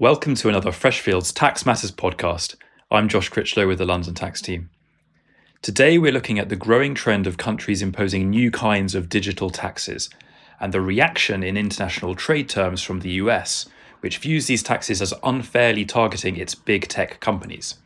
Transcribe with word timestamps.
Welcome 0.00 0.34
to 0.36 0.48
another 0.48 0.72
Freshfields 0.72 1.32
Tax 1.32 1.64
Matters 1.64 1.92
podcast. 1.92 2.56
I'm 2.90 3.08
Josh 3.08 3.28
Critchlow 3.28 3.68
with 3.68 3.78
the 3.78 3.86
London 3.86 4.12
Tax 4.12 4.42
Team. 4.42 4.68
Today 5.62 5.98
we're 5.98 6.10
looking 6.10 6.36
at 6.36 6.48
the 6.48 6.56
growing 6.56 6.96
trend 6.96 7.28
of 7.28 7.38
countries 7.38 7.80
imposing 7.80 8.28
new 8.28 8.50
kinds 8.50 8.96
of 8.96 9.08
digital 9.08 9.50
taxes 9.50 10.10
and 10.58 10.74
the 10.74 10.80
reaction 10.80 11.44
in 11.44 11.56
international 11.56 12.16
trade 12.16 12.48
terms 12.48 12.82
from 12.82 13.00
the 13.00 13.10
US, 13.10 13.68
which 14.00 14.18
views 14.18 14.48
these 14.48 14.64
taxes 14.64 15.00
as 15.00 15.14
unfairly 15.22 15.84
targeting 15.84 16.36
its 16.36 16.56
big 16.56 16.88
tech 16.88 17.20
companies. 17.20 17.76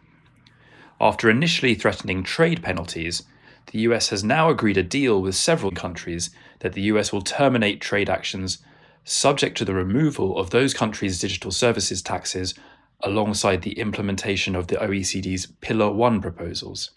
After 0.99 1.29
initially 1.29 1.75
threatening 1.75 2.23
trade 2.23 2.63
penalties, 2.63 3.25
the 3.71 3.81
US 3.81 4.09
has 4.09 4.25
now 4.25 4.49
agreed 4.49 4.79
a 4.79 4.83
deal 4.83 5.21
with 5.21 5.35
several 5.35 5.73
countries 5.73 6.31
that 6.61 6.73
the 6.73 6.83
US 6.85 7.13
will 7.13 7.21
terminate 7.21 7.83
trade 7.83 8.09
actions 8.09 8.61
subject 9.09 9.57
to 9.57 9.65
the 9.65 9.75
removal 9.75 10.39
of 10.39 10.51
those 10.51 10.75
countries' 10.75 11.19
digital 11.19 11.51
services 11.51 12.03
taxes 12.03 12.55
alongside 13.03 13.63
the 13.63 13.79
implementation 13.79 14.55
of 14.55 14.67
the 14.67 14.77
OECD's 14.77 15.47
Pillar 15.61 15.91
1 15.91 16.21
proposals. 16.21 16.91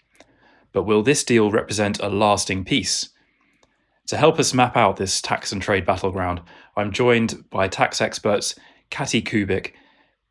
But 0.72 0.82
will 0.82 1.02
this 1.02 1.24
deal 1.24 1.50
represent 1.50 2.00
a 2.00 2.08
lasting 2.08 2.64
peace? 2.64 3.08
To 4.08 4.16
help 4.16 4.38
us 4.38 4.52
map 4.52 4.76
out 4.76 4.96
this 4.96 5.20
tax 5.22 5.52
and 5.52 5.62
trade 5.62 5.86
battleground, 5.86 6.40
I'm 6.76 6.92
joined 6.92 7.48
by 7.50 7.68
tax 7.68 8.00
experts 8.00 8.54
Kati 8.90 9.22
Kubik, 9.22 9.72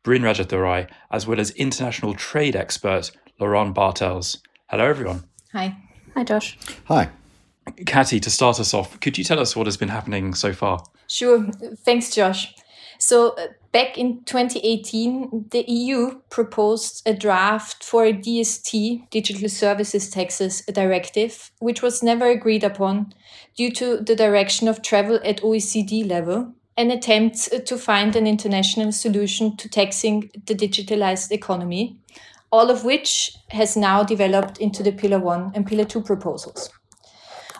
Brin 0.02 0.22
Rajathurai, 0.22 0.88
as 1.10 1.26
well 1.26 1.40
as 1.40 1.50
international 1.52 2.14
trade 2.14 2.54
expert 2.54 3.10
Lorand 3.40 3.74
Bartels. 3.74 4.38
Hello, 4.68 4.84
everyone. 4.84 5.24
Hi. 5.52 5.76
Hi, 6.14 6.22
Josh. 6.22 6.58
Hi. 6.84 7.08
Kati, 7.66 8.20
to 8.20 8.30
start 8.30 8.60
us 8.60 8.74
off, 8.74 9.00
could 9.00 9.16
you 9.16 9.24
tell 9.24 9.40
us 9.40 9.56
what 9.56 9.66
has 9.66 9.76
been 9.76 9.88
happening 9.88 10.34
so 10.34 10.52
far? 10.52 10.84
Sure. 11.12 11.46
Thanks, 11.84 12.08
Josh. 12.14 12.54
So, 12.96 13.32
uh, 13.32 13.48
back 13.70 13.98
in 13.98 14.24
2018, 14.24 15.48
the 15.50 15.62
EU 15.68 16.22
proposed 16.30 17.02
a 17.04 17.12
draft 17.12 17.84
for 17.84 18.06
a 18.06 18.14
DST, 18.14 19.10
Digital 19.10 19.50
Services 19.50 20.08
Taxes 20.08 20.62
Directive, 20.62 21.50
which 21.58 21.82
was 21.82 22.02
never 22.02 22.30
agreed 22.30 22.64
upon 22.64 23.12
due 23.54 23.70
to 23.72 23.98
the 23.98 24.16
direction 24.16 24.68
of 24.68 24.80
travel 24.80 25.20
at 25.22 25.42
OECD 25.42 26.08
level 26.08 26.54
and 26.78 26.90
attempts 26.90 27.46
to 27.66 27.76
find 27.76 28.16
an 28.16 28.26
international 28.26 28.90
solution 28.90 29.54
to 29.58 29.68
taxing 29.68 30.30
the 30.46 30.54
digitalized 30.54 31.30
economy, 31.30 31.98
all 32.50 32.70
of 32.70 32.84
which 32.84 33.36
has 33.50 33.76
now 33.76 34.02
developed 34.02 34.56
into 34.56 34.82
the 34.82 34.92
Pillar 34.92 35.18
1 35.18 35.52
and 35.54 35.66
Pillar 35.66 35.84
2 35.84 36.00
proposals. 36.00 36.70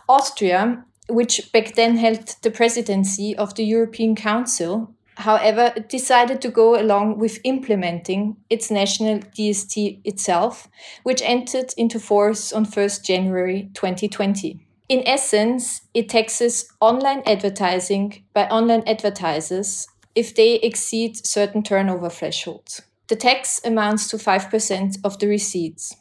Austria, 0.08 0.86
which 1.08 1.52
back 1.52 1.74
then 1.74 1.96
held 1.96 2.36
the 2.42 2.50
presidency 2.50 3.36
of 3.36 3.54
the 3.54 3.64
European 3.64 4.14
Council, 4.14 4.94
however, 5.16 5.74
decided 5.88 6.40
to 6.42 6.48
go 6.48 6.80
along 6.80 7.18
with 7.18 7.40
implementing 7.44 8.36
its 8.48 8.70
national 8.70 9.18
DST 9.18 10.00
itself, 10.04 10.68
which 11.02 11.22
entered 11.22 11.72
into 11.76 11.98
force 11.98 12.52
on 12.52 12.66
1st 12.66 13.04
January 13.04 13.70
2020. 13.74 14.66
In 14.88 15.02
essence, 15.06 15.82
it 15.94 16.08
taxes 16.08 16.70
online 16.80 17.22
advertising 17.26 18.24
by 18.34 18.46
online 18.46 18.82
advertisers 18.86 19.86
if 20.14 20.34
they 20.34 20.54
exceed 20.56 21.26
certain 21.26 21.62
turnover 21.62 22.10
thresholds. 22.10 22.82
The 23.08 23.16
tax 23.16 23.60
amounts 23.64 24.08
to 24.08 24.16
5% 24.16 24.98
of 25.04 25.18
the 25.18 25.26
receipts. 25.26 25.96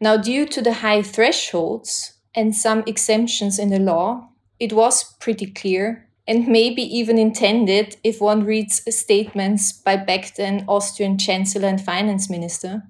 Now, 0.00 0.16
due 0.16 0.46
to 0.46 0.62
the 0.62 0.74
high 0.74 1.02
thresholds, 1.02 2.14
and 2.34 2.54
some 2.54 2.82
exemptions 2.86 3.58
in 3.58 3.70
the 3.70 3.78
law, 3.78 4.29
it 4.60 4.72
was 4.72 5.14
pretty 5.18 5.46
clear 5.46 6.06
and 6.28 6.46
maybe 6.46 6.82
even 6.82 7.18
intended 7.18 7.96
if 8.04 8.20
one 8.20 8.44
reads 8.44 8.82
statements 8.94 9.72
by 9.72 9.96
back 9.96 10.36
then 10.36 10.64
Austrian 10.68 11.18
Chancellor 11.18 11.66
and 11.66 11.80
Finance 11.80 12.30
Minister 12.30 12.84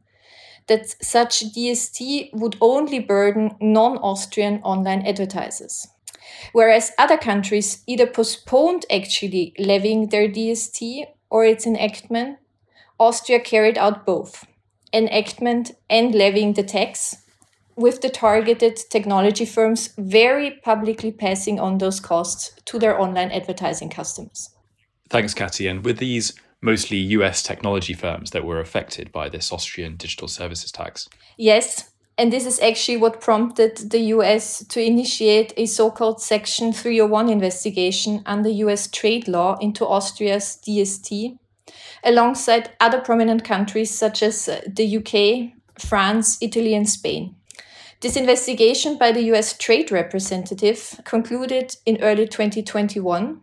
that 0.66 0.94
such 1.02 1.44
DST 1.54 2.30
would 2.34 2.56
only 2.60 2.98
burden 2.98 3.56
non 3.60 3.96
Austrian 3.98 4.60
online 4.62 5.06
advertisers. 5.06 5.88
Whereas 6.52 6.92
other 6.98 7.16
countries 7.16 7.82
either 7.86 8.06
postponed 8.06 8.84
actually 8.92 9.54
levying 9.58 10.08
their 10.08 10.28
DST 10.28 11.06
or 11.30 11.44
its 11.44 11.66
enactment, 11.66 12.38
Austria 12.98 13.40
carried 13.40 13.78
out 13.78 14.04
both 14.04 14.46
enactment 14.92 15.72
and 15.88 16.14
levying 16.14 16.52
the 16.54 16.62
tax 16.62 17.16
with 17.76 18.00
the 18.00 18.10
targeted 18.10 18.78
technology 18.90 19.44
firms 19.44 19.90
very 19.98 20.50
publicly 20.62 21.12
passing 21.12 21.58
on 21.58 21.78
those 21.78 22.00
costs 22.00 22.52
to 22.66 22.78
their 22.78 23.00
online 23.00 23.30
advertising 23.30 23.88
customers. 23.88 24.50
Thanks, 25.08 25.34
Kati. 25.34 25.70
And 25.70 25.84
with 25.84 25.98
these 25.98 26.34
mostly 26.62 26.98
US 26.98 27.42
technology 27.42 27.94
firms 27.94 28.30
that 28.30 28.44
were 28.44 28.60
affected 28.60 29.12
by 29.12 29.28
this 29.28 29.52
Austrian 29.52 29.96
digital 29.96 30.28
services 30.28 30.70
tax? 30.70 31.08
Yes. 31.36 31.90
And 32.18 32.30
this 32.30 32.44
is 32.44 32.60
actually 32.60 32.98
what 32.98 33.20
prompted 33.20 33.90
the 33.90 34.00
US 34.14 34.62
to 34.66 34.82
initiate 34.82 35.54
a 35.56 35.64
so 35.66 35.90
called 35.90 36.20
Section 36.20 36.72
301 36.72 37.30
investigation 37.30 38.22
under 38.26 38.50
US 38.50 38.88
trade 38.88 39.26
law 39.26 39.56
into 39.58 39.86
Austria's 39.86 40.58
DST, 40.62 41.38
alongside 42.04 42.70
other 42.78 43.00
prominent 43.00 43.42
countries 43.42 43.90
such 43.90 44.22
as 44.22 44.48
uh, 44.48 44.60
the 44.66 44.98
UK, 44.98 45.54
France, 45.78 46.36
Italy, 46.42 46.74
and 46.74 46.88
Spain. 46.88 47.36
This 48.00 48.16
investigation 48.16 48.96
by 48.96 49.12
the 49.12 49.24
US 49.34 49.56
Trade 49.58 49.92
Representative 49.92 51.00
concluded 51.04 51.76
in 51.84 52.02
early 52.02 52.26
2021 52.26 53.42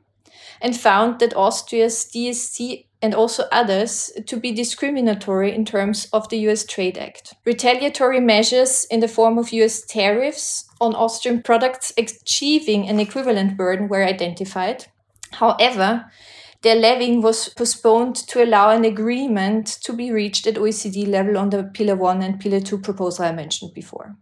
and 0.59 0.75
found 0.75 1.19
that 1.19 1.35
Austria's 1.35 2.05
DST 2.05 2.85
and 2.99 3.13
also 3.13 3.43
others 3.51 4.11
to 4.25 4.35
be 4.37 4.51
discriminatory 4.51 5.53
in 5.53 5.63
terms 5.63 6.07
of 6.11 6.27
the 6.29 6.39
US 6.49 6.65
Trade 6.65 6.97
Act. 6.97 7.35
Retaliatory 7.45 8.19
measures 8.19 8.87
in 8.89 8.99
the 8.99 9.07
form 9.07 9.37
of 9.37 9.51
US 9.51 9.85
tariffs 9.85 10.65
on 10.81 10.95
Austrian 10.95 11.43
products 11.43 11.93
achieving 11.95 12.89
an 12.89 12.99
equivalent 12.99 13.57
burden 13.57 13.87
were 13.87 14.03
identified. 14.03 14.87
However, 15.33 16.05
their 16.61 16.75
levying 16.75 17.21
was 17.21 17.49
postponed 17.49 18.15
to 18.15 18.43
allow 18.43 18.69
an 18.69 18.83
agreement 18.83 19.67
to 19.83 19.93
be 19.93 20.11
reached 20.11 20.47
at 20.47 20.55
OECD 20.55 21.07
level 21.07 21.37
on 21.37 21.49
the 21.49 21.63
Pillar 21.63 21.95
1 21.95 22.21
and 22.23 22.39
Pillar 22.39 22.59
2 22.59 22.79
proposal 22.79 23.25
I 23.25 23.31
mentioned 23.31 23.73
before. 23.73 24.15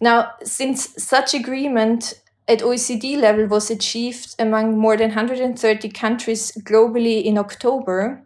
Now, 0.00 0.32
since 0.44 1.02
such 1.02 1.34
agreement 1.34 2.14
at 2.48 2.60
OECD 2.60 3.18
level 3.18 3.46
was 3.46 3.70
achieved 3.70 4.34
among 4.38 4.78
more 4.78 4.96
than 4.96 5.08
130 5.08 5.88
countries 5.90 6.52
globally 6.64 7.24
in 7.24 7.38
October, 7.38 8.22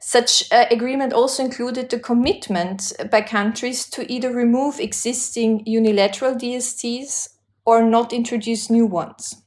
such 0.00 0.44
uh, 0.52 0.66
agreement 0.70 1.12
also 1.12 1.44
included 1.44 1.90
the 1.90 1.98
commitment 1.98 2.92
by 3.10 3.20
countries 3.20 3.88
to 3.90 4.10
either 4.12 4.32
remove 4.32 4.78
existing 4.78 5.62
unilateral 5.66 6.34
DSTs 6.34 7.30
or 7.64 7.82
not 7.82 8.12
introduce 8.12 8.70
new 8.70 8.86
ones. 8.86 9.42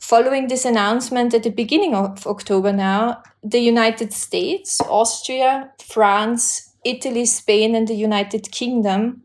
Following 0.00 0.48
this 0.48 0.64
announcement 0.64 1.34
at 1.34 1.42
the 1.42 1.50
beginning 1.50 1.94
of 1.94 2.26
October 2.26 2.72
now, 2.72 3.22
the 3.42 3.60
United 3.60 4.12
States, 4.12 4.80
Austria, 4.82 5.70
France, 5.84 6.72
Italy, 6.84 7.24
Spain, 7.26 7.74
and 7.74 7.88
the 7.88 7.94
United 7.94 8.50
Kingdom 8.50 9.22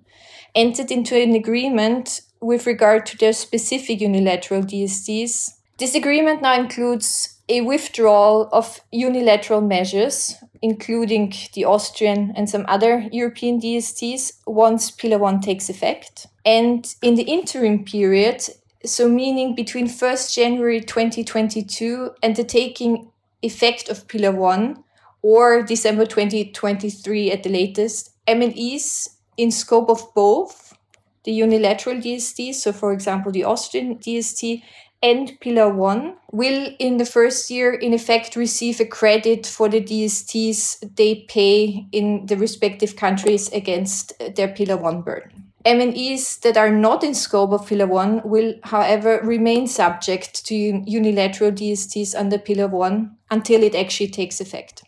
entered 0.56 0.92
into 0.92 1.16
an 1.20 1.36
agreement 1.36 2.22
with 2.42 2.68
regard 2.68 3.06
to 3.06 3.18
their 3.18 3.34
specific 3.34 4.02
unilateral 4.02 4.62
DSTs. 4.62 5.52
This 5.78 5.96
agreement 5.96 6.42
now 6.42 6.60
includes 6.60 7.40
a 7.50 7.62
withdrawal 7.62 8.50
of 8.52 8.80
unilateral 8.92 9.62
measures, 9.62 10.36
including 10.62 11.34
the 11.54 11.66
Austrian 11.66 12.34
and 12.36 12.50
some 12.50 12.66
other 12.68 13.08
European 13.12 13.60
DSTs, 13.60 14.40
once 14.46 14.92
Pillar 14.92 15.18
1 15.18 15.42
takes 15.42 15.70
effect. 15.70 16.28
And 16.46 16.94
in 17.02 17.16
the 17.16 17.24
interim 17.24 17.84
period, 17.86 18.44
so 18.86 19.08
meaning 19.08 19.56
between 19.56 19.88
1st 19.88 20.34
January 20.34 20.82
2022 20.82 22.12
and 22.22 22.36
the 22.36 22.44
taking 22.44 23.12
effect 23.42 23.90
of 23.90 24.08
Pillar 24.08 24.32
1, 24.32 24.84
or 25.22 25.64
December 25.64 26.06
2023 26.06 27.32
at 27.32 27.44
the 27.44 27.50
latest, 27.50 28.12
MNEs 28.28 29.10
in 29.38 29.52
scope 29.52 29.90
of 29.90 30.14
both 30.14 30.78
the 31.24 31.32
unilateral 31.32 31.96
DST, 31.96 32.54
so 32.54 32.74
for 32.74 32.92
example, 32.92 33.32
the 33.32 33.46
Austrian 33.46 33.98
DST 33.98 34.62
and 35.02 35.38
Pillar 35.40 35.70
1 35.74 36.16
will 36.32 36.76
in 36.80 36.98
the 36.98 37.06
first 37.06 37.50
year 37.50 37.74
in 37.74 37.94
effect 37.94 38.36
receive 38.36 38.80
a 38.80 38.86
credit 38.86 39.46
for 39.46 39.70
the 39.70 39.82
DSTs 39.82 40.96
they 40.96 41.26
pay 41.28 41.86
in 41.92 42.26
the 42.26 42.38
respective 42.38 42.96
countries 42.96 43.52
against 43.52 44.14
their 44.36 44.50
Pillar 44.50 44.78
1 44.78 45.02
burden. 45.02 45.43
MNEs 45.66 46.42
that 46.42 46.58
are 46.58 46.72
not 46.72 47.04
in 47.04 47.14
scope 47.14 47.52
of 47.52 47.68
Pillar 47.68 47.88
1 47.88 48.22
will, 48.26 48.56
however, 48.64 49.22
remain 49.24 49.68
subject 49.68 50.46
to 50.46 50.56
unilateral 50.56 51.52
DSTs 51.52 52.14
under 52.16 52.38
Pillar 52.38 52.68
1 52.68 53.16
until 53.32 53.64
it 53.64 53.74
actually 53.74 54.10
takes 54.10 54.42
effect. 54.42 54.84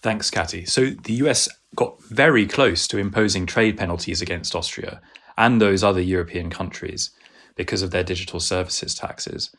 Thanks, 0.00 0.30
Kati. 0.30 0.68
So 0.68 0.90
the 0.90 1.14
US 1.24 1.48
got 1.76 2.02
very 2.04 2.46
close 2.46 2.88
to 2.88 2.98
imposing 2.98 3.46
trade 3.46 3.78
penalties 3.78 4.20
against 4.20 4.54
Austria 4.54 5.00
and 5.36 5.60
those 5.60 5.84
other 5.84 6.00
European 6.00 6.50
countries 6.50 7.10
because 7.54 7.82
of 7.82 7.90
their 7.90 8.04
digital 8.04 8.40
services 8.40 8.94
taxes. 8.94 9.50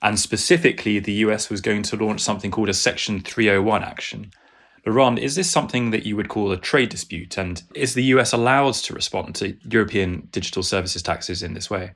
And 0.00 0.18
specifically, 0.18 0.98
the 0.98 1.12
US 1.26 1.48
was 1.48 1.60
going 1.60 1.82
to 1.84 1.96
launch 1.96 2.20
something 2.20 2.50
called 2.50 2.68
a 2.68 2.74
Section 2.74 3.20
301 3.20 3.84
action. 3.84 4.32
Lorand, 4.86 5.18
is 5.18 5.36
this 5.36 5.50
something 5.50 5.90
that 5.92 6.04
you 6.04 6.16
would 6.16 6.28
call 6.28 6.50
a 6.50 6.56
trade 6.56 6.88
dispute? 6.88 7.38
And 7.38 7.62
is 7.74 7.94
the 7.94 8.04
US 8.04 8.32
allowed 8.32 8.74
to 8.74 8.94
respond 8.94 9.34
to 9.36 9.56
European 9.68 10.28
digital 10.32 10.62
services 10.62 11.02
taxes 11.02 11.42
in 11.42 11.54
this 11.54 11.70
way? 11.70 11.92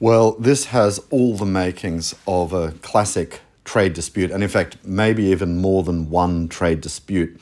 Well, 0.00 0.32
this 0.32 0.66
has 0.66 0.98
all 1.10 1.36
the 1.36 1.46
makings 1.46 2.14
of 2.26 2.52
a 2.52 2.72
classic 2.82 3.40
trade 3.64 3.92
dispute, 3.94 4.32
and 4.32 4.42
in 4.42 4.48
fact, 4.48 4.76
maybe 4.84 5.22
even 5.26 5.60
more 5.60 5.84
than 5.84 6.10
one 6.10 6.48
trade 6.48 6.80
dispute. 6.80 7.40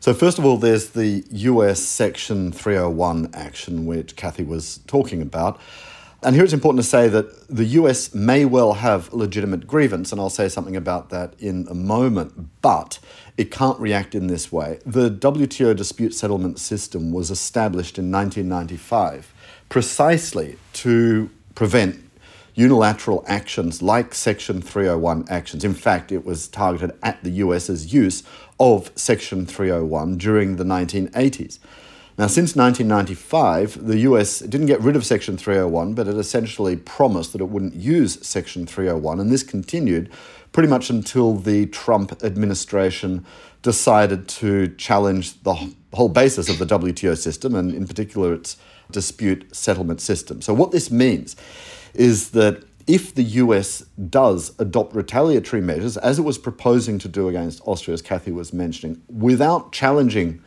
So, 0.00 0.12
first 0.12 0.38
of 0.38 0.44
all, 0.44 0.58
there's 0.58 0.90
the 0.90 1.24
US 1.30 1.80
Section 1.80 2.52
301 2.52 3.30
action, 3.32 3.86
which 3.86 4.16
Kathy 4.16 4.42
was 4.44 4.80
talking 4.86 5.22
about. 5.22 5.58
And 6.24 6.34
here 6.34 6.42
it's 6.42 6.54
important 6.54 6.82
to 6.82 6.88
say 6.88 7.08
that 7.08 7.48
the 7.48 7.66
US 7.80 8.14
may 8.14 8.46
well 8.46 8.72
have 8.74 9.12
legitimate 9.12 9.66
grievance, 9.66 10.10
and 10.10 10.18
I'll 10.18 10.30
say 10.30 10.48
something 10.48 10.74
about 10.74 11.10
that 11.10 11.34
in 11.38 11.66
a 11.68 11.74
moment, 11.74 12.62
but 12.62 12.98
it 13.36 13.50
can't 13.50 13.78
react 13.78 14.14
in 14.14 14.28
this 14.28 14.50
way. 14.50 14.78
The 14.86 15.10
WTO 15.10 15.76
dispute 15.76 16.14
settlement 16.14 16.58
system 16.58 17.12
was 17.12 17.30
established 17.30 17.98
in 17.98 18.10
1995 18.10 19.34
precisely 19.68 20.56
to 20.72 21.28
prevent 21.54 22.00
unilateral 22.54 23.22
actions 23.26 23.82
like 23.82 24.14
Section 24.14 24.62
301 24.62 25.26
actions. 25.28 25.62
In 25.62 25.74
fact, 25.74 26.10
it 26.10 26.24
was 26.24 26.48
targeted 26.48 26.96
at 27.02 27.22
the 27.22 27.32
US's 27.32 27.92
use 27.92 28.22
of 28.58 28.90
Section 28.94 29.44
301 29.44 30.16
during 30.16 30.56
the 30.56 30.64
1980s. 30.64 31.58
Now, 32.16 32.28
since 32.28 32.54
1995, 32.54 33.86
the 33.86 33.98
US 34.10 34.38
didn't 34.38 34.68
get 34.68 34.80
rid 34.80 34.94
of 34.94 35.04
Section 35.04 35.36
301, 35.36 35.94
but 35.94 36.06
it 36.06 36.14
essentially 36.14 36.76
promised 36.76 37.32
that 37.32 37.40
it 37.40 37.48
wouldn't 37.48 37.74
use 37.74 38.24
Section 38.24 38.66
301, 38.66 39.18
and 39.18 39.32
this 39.32 39.42
continued 39.42 40.12
pretty 40.52 40.68
much 40.68 40.90
until 40.90 41.34
the 41.34 41.66
Trump 41.66 42.22
administration 42.22 43.26
decided 43.62 44.28
to 44.28 44.68
challenge 44.76 45.42
the 45.42 45.54
whole 45.92 46.08
basis 46.08 46.48
of 46.48 46.58
the 46.58 46.66
WTO 46.66 47.18
system, 47.18 47.56
and 47.56 47.74
in 47.74 47.84
particular 47.84 48.32
its 48.34 48.58
dispute 48.92 49.44
settlement 49.54 50.00
system. 50.00 50.40
So, 50.40 50.54
what 50.54 50.70
this 50.70 50.92
means 50.92 51.34
is 51.94 52.30
that 52.30 52.62
if 52.86 53.12
the 53.12 53.22
US 53.22 53.80
does 54.08 54.52
adopt 54.60 54.94
retaliatory 54.94 55.62
measures, 55.62 55.96
as 55.96 56.20
it 56.20 56.22
was 56.22 56.38
proposing 56.38 57.00
to 57.00 57.08
do 57.08 57.28
against 57.28 57.60
Austria, 57.66 57.94
as 57.94 58.02
Kathy 58.02 58.30
was 58.30 58.52
mentioning, 58.52 59.02
without 59.08 59.72
challenging 59.72 60.40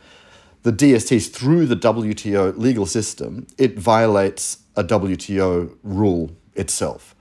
the 0.68 0.92
DSTs 0.92 1.30
through 1.30 1.64
the 1.64 1.76
WTO 1.76 2.54
legal 2.58 2.84
system, 2.84 3.46
it 3.56 3.78
violates 3.78 4.58
a 4.76 4.84
WTO 4.84 5.74
rule 5.82 6.30
itself. 6.54 7.14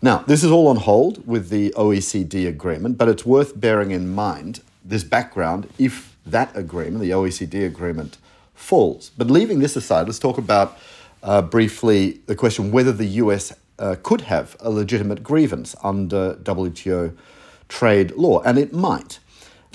Now, 0.00 0.24
this 0.26 0.42
is 0.42 0.50
all 0.50 0.68
on 0.68 0.76
hold 0.76 1.26
with 1.26 1.50
the 1.50 1.74
OECD 1.76 2.48
agreement, 2.48 2.96
but 2.96 3.06
it's 3.08 3.26
worth 3.26 3.60
bearing 3.60 3.90
in 3.90 4.08
mind 4.14 4.62
this 4.82 5.04
background 5.04 5.68
if 5.78 6.16
that 6.24 6.56
agreement, 6.56 7.02
the 7.02 7.10
OECD 7.10 7.66
agreement, 7.66 8.16
falls. 8.54 9.10
But 9.18 9.30
leaving 9.30 9.58
this 9.58 9.76
aside, 9.76 10.06
let's 10.06 10.18
talk 10.18 10.38
about 10.38 10.78
uh, 11.22 11.42
briefly 11.42 12.20
the 12.24 12.34
question 12.34 12.72
whether 12.72 12.92
the 12.92 13.20
US 13.24 13.52
uh, 13.78 13.96
could 14.02 14.22
have 14.22 14.56
a 14.60 14.70
legitimate 14.70 15.22
grievance 15.22 15.76
under 15.82 16.36
WTO 16.36 17.14
trade 17.68 18.12
law, 18.12 18.40
and 18.40 18.58
it 18.58 18.72
might. 18.72 19.18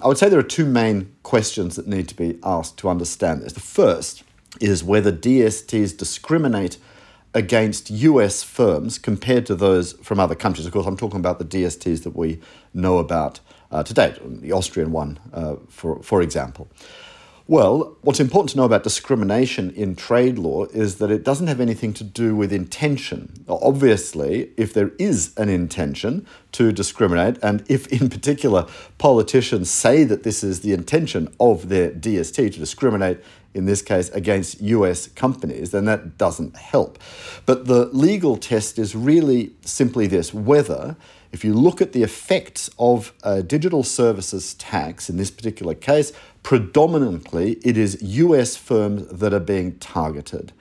I 0.01 0.07
would 0.07 0.18
say 0.18 0.30
there 0.30 0.39
are 0.39 0.44
two 0.44 0.65
main 0.65 1.15
questions 1.21 1.75
that 1.75 1.88
need 1.88 2.07
to 2.09 2.15
be 2.15 2.39
asked 2.44 2.77
to 2.80 2.89
understand 2.89 3.42
this. 3.42 3.53
The 3.53 3.59
first 3.59 4.24
is 4.59 4.83
whether 4.83 5.12
DSTs 5.12 5.95
discriminate 5.95 6.77
against 7.33 7.89
US 7.92 8.42
firms 8.42 8.98
compared 8.98 9.45
to 9.45 9.56
those 9.56 9.94
from 9.94 10.19
other 10.19 10.36
countries. 10.36 10.65
Of 10.65 10.74
course, 10.74 10.88
I'm 10.88 10.98
talking 10.98 11.19
about 11.19 11.39
the 11.39 11.45
DSTs 11.45 12.03
that 12.03 12.15
we 12.15 12.39
know 12.74 12.98
about 12.98 13.39
uh, 13.71 13.83
to 13.83 13.94
date, 13.94 14.15
the 14.42 14.51
Austrian 14.51 14.92
one, 14.92 15.19
uh, 15.33 15.56
for, 15.69 16.01
for 16.01 16.21
example. 16.21 16.68
Well, 17.47 17.97
what's 18.01 18.19
important 18.19 18.51
to 18.51 18.57
know 18.57 18.65
about 18.65 18.83
discrimination 18.83 19.71
in 19.71 19.95
trade 19.95 20.38
law 20.38 20.65
is 20.65 20.97
that 20.97 21.09
it 21.09 21.23
doesn't 21.23 21.47
have 21.47 21.59
anything 21.59 21.91
to 21.93 22.03
do 22.03 22.35
with 22.35 22.53
intention. 22.53 23.43
Obviously, 23.49 24.51
if 24.57 24.73
there 24.73 24.91
is 24.99 25.33
an 25.38 25.49
intention 25.49 26.27
to 26.53 26.71
discriminate, 26.71 27.38
and 27.41 27.63
if 27.67 27.88
in 27.88 28.09
particular 28.09 28.67
politicians 28.99 29.71
say 29.71 30.03
that 30.03 30.23
this 30.23 30.43
is 30.43 30.61
the 30.61 30.71
intention 30.71 31.33
of 31.39 31.69
their 31.69 31.89
DST 31.89 32.35
to 32.35 32.59
discriminate, 32.59 33.19
in 33.53 33.65
this 33.65 33.81
case 33.81 34.09
against 34.09 34.61
US 34.61 35.07
companies, 35.07 35.71
then 35.71 35.85
that 35.85 36.17
doesn't 36.17 36.55
help. 36.55 36.99
But 37.45 37.65
the 37.65 37.85
legal 37.87 38.37
test 38.37 38.79
is 38.79 38.95
really 38.95 39.51
simply 39.65 40.07
this 40.07 40.33
whether 40.33 40.95
if 41.31 41.45
you 41.45 41.54
look 41.54 41.81
at 41.81 41.94
the 41.94 42.04
effects 42.04 42.69
of 42.78 43.13
a 43.24 43.42
digital 43.42 43.83
services 43.83 44.54
tax, 44.56 45.10
in 45.10 45.18
this 45.18 45.31
particular 45.31 45.74
case, 45.74 46.12
predominantly 46.44 47.54
it 47.63 47.78
is 47.78 48.01
US 48.01 48.56
firms 48.56 49.07
that 49.07 49.33
are 49.33 49.39
being 49.39 49.78
targeted. 49.80 50.51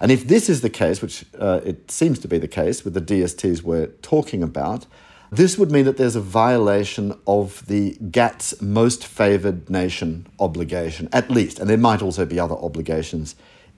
And 0.00 0.12
if 0.12 0.26
this 0.26 0.48
is 0.48 0.60
the 0.60 0.70
case, 0.70 1.00
which 1.00 1.24
uh, 1.38 1.60
it 1.64 1.90
seems 1.90 2.18
to 2.20 2.28
be 2.28 2.38
the 2.38 2.48
case 2.48 2.84
with 2.84 2.94
the 2.94 3.00
DSTs 3.00 3.62
we're 3.62 3.88
talking 4.02 4.42
about, 4.42 4.86
this 5.30 5.58
would 5.58 5.70
mean 5.70 5.84
that 5.86 5.96
there's 5.96 6.16
a 6.16 6.20
violation 6.20 7.18
of 7.26 7.66
the 7.66 7.96
GATS 8.10 8.60
most 8.62 9.06
favoured 9.06 9.68
nation 9.68 10.26
obligation, 10.38 11.08
at 11.12 11.30
least. 11.30 11.58
And 11.58 11.68
there 11.68 11.76
might 11.76 12.02
also 12.02 12.24
be 12.24 12.38
other 12.38 12.54
obligations 12.54 13.34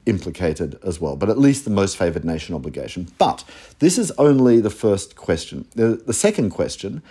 implicated 0.08 0.78
as 0.82 1.00
well, 1.00 1.16
but 1.16 1.28
at 1.28 1.38
least 1.38 1.64
the 1.64 1.70
most 1.70 1.96
favoured 1.96 2.24
nation 2.24 2.54
obligation. 2.54 3.08
But 3.18 3.44
this 3.78 3.98
is 3.98 4.10
only 4.12 4.60
the 4.60 4.70
first 4.70 5.16
question. 5.16 5.66
The, 5.74 6.00
the 6.06 6.12
second 6.12 6.50
question 6.50 7.02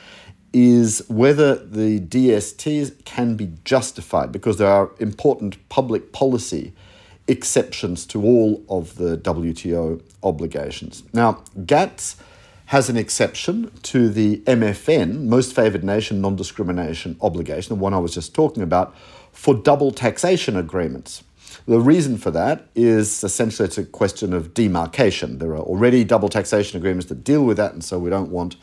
is 0.53 1.03
whether 1.07 1.55
the 1.55 1.99
DSTs 1.99 3.03
can 3.05 3.35
be 3.35 3.51
justified 3.63 4.31
because 4.31 4.57
there 4.57 4.69
are 4.69 4.91
important 4.99 5.69
public 5.69 6.11
policy 6.11 6.73
exceptions 7.27 8.05
to 8.07 8.23
all 8.23 8.63
of 8.69 8.95
the 8.95 9.17
WTO 9.17 10.01
obligations. 10.23 11.03
Now, 11.13 11.43
GATS 11.65 12.15
has 12.67 12.89
an 12.89 12.97
exception 12.97 13.71
to 13.81 14.09
the 14.09 14.37
MFN, 14.39 15.25
Most 15.25 15.53
Favoured 15.53 15.83
Nation 15.83 16.21
Non 16.21 16.35
Discrimination 16.35 17.17
Obligation, 17.21 17.77
the 17.77 17.81
one 17.81 17.93
I 17.93 17.97
was 17.97 18.13
just 18.13 18.33
talking 18.33 18.63
about, 18.63 18.95
for 19.31 19.53
double 19.53 19.91
taxation 19.91 20.57
agreements. 20.57 21.23
The 21.67 21.81
reason 21.81 22.17
for 22.17 22.31
that 22.31 22.69
is 22.75 23.25
essentially 23.25 23.67
it's 23.67 23.77
a 23.77 23.83
question 23.83 24.33
of 24.33 24.53
demarcation. 24.53 25.39
There 25.39 25.51
are 25.51 25.59
already 25.59 26.05
double 26.05 26.29
taxation 26.29 26.77
agreements 26.77 27.07
that 27.07 27.25
deal 27.25 27.43
with 27.43 27.57
that, 27.57 27.73
and 27.73 27.83
so 27.83 27.99
we 27.99 28.09
don't 28.09 28.31
want 28.31 28.55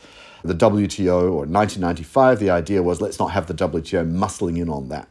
the 0.43 0.55
WTO 0.55 1.21
or 1.21 1.45
1995. 1.45 2.39
The 2.39 2.49
idea 2.49 2.81
was 2.81 3.01
let's 3.01 3.19
not 3.19 3.27
have 3.27 3.45
the 3.45 3.53
WTO 3.53 4.11
muscling 4.11 4.57
in 4.57 4.69
on 4.69 4.89
that. 4.89 5.07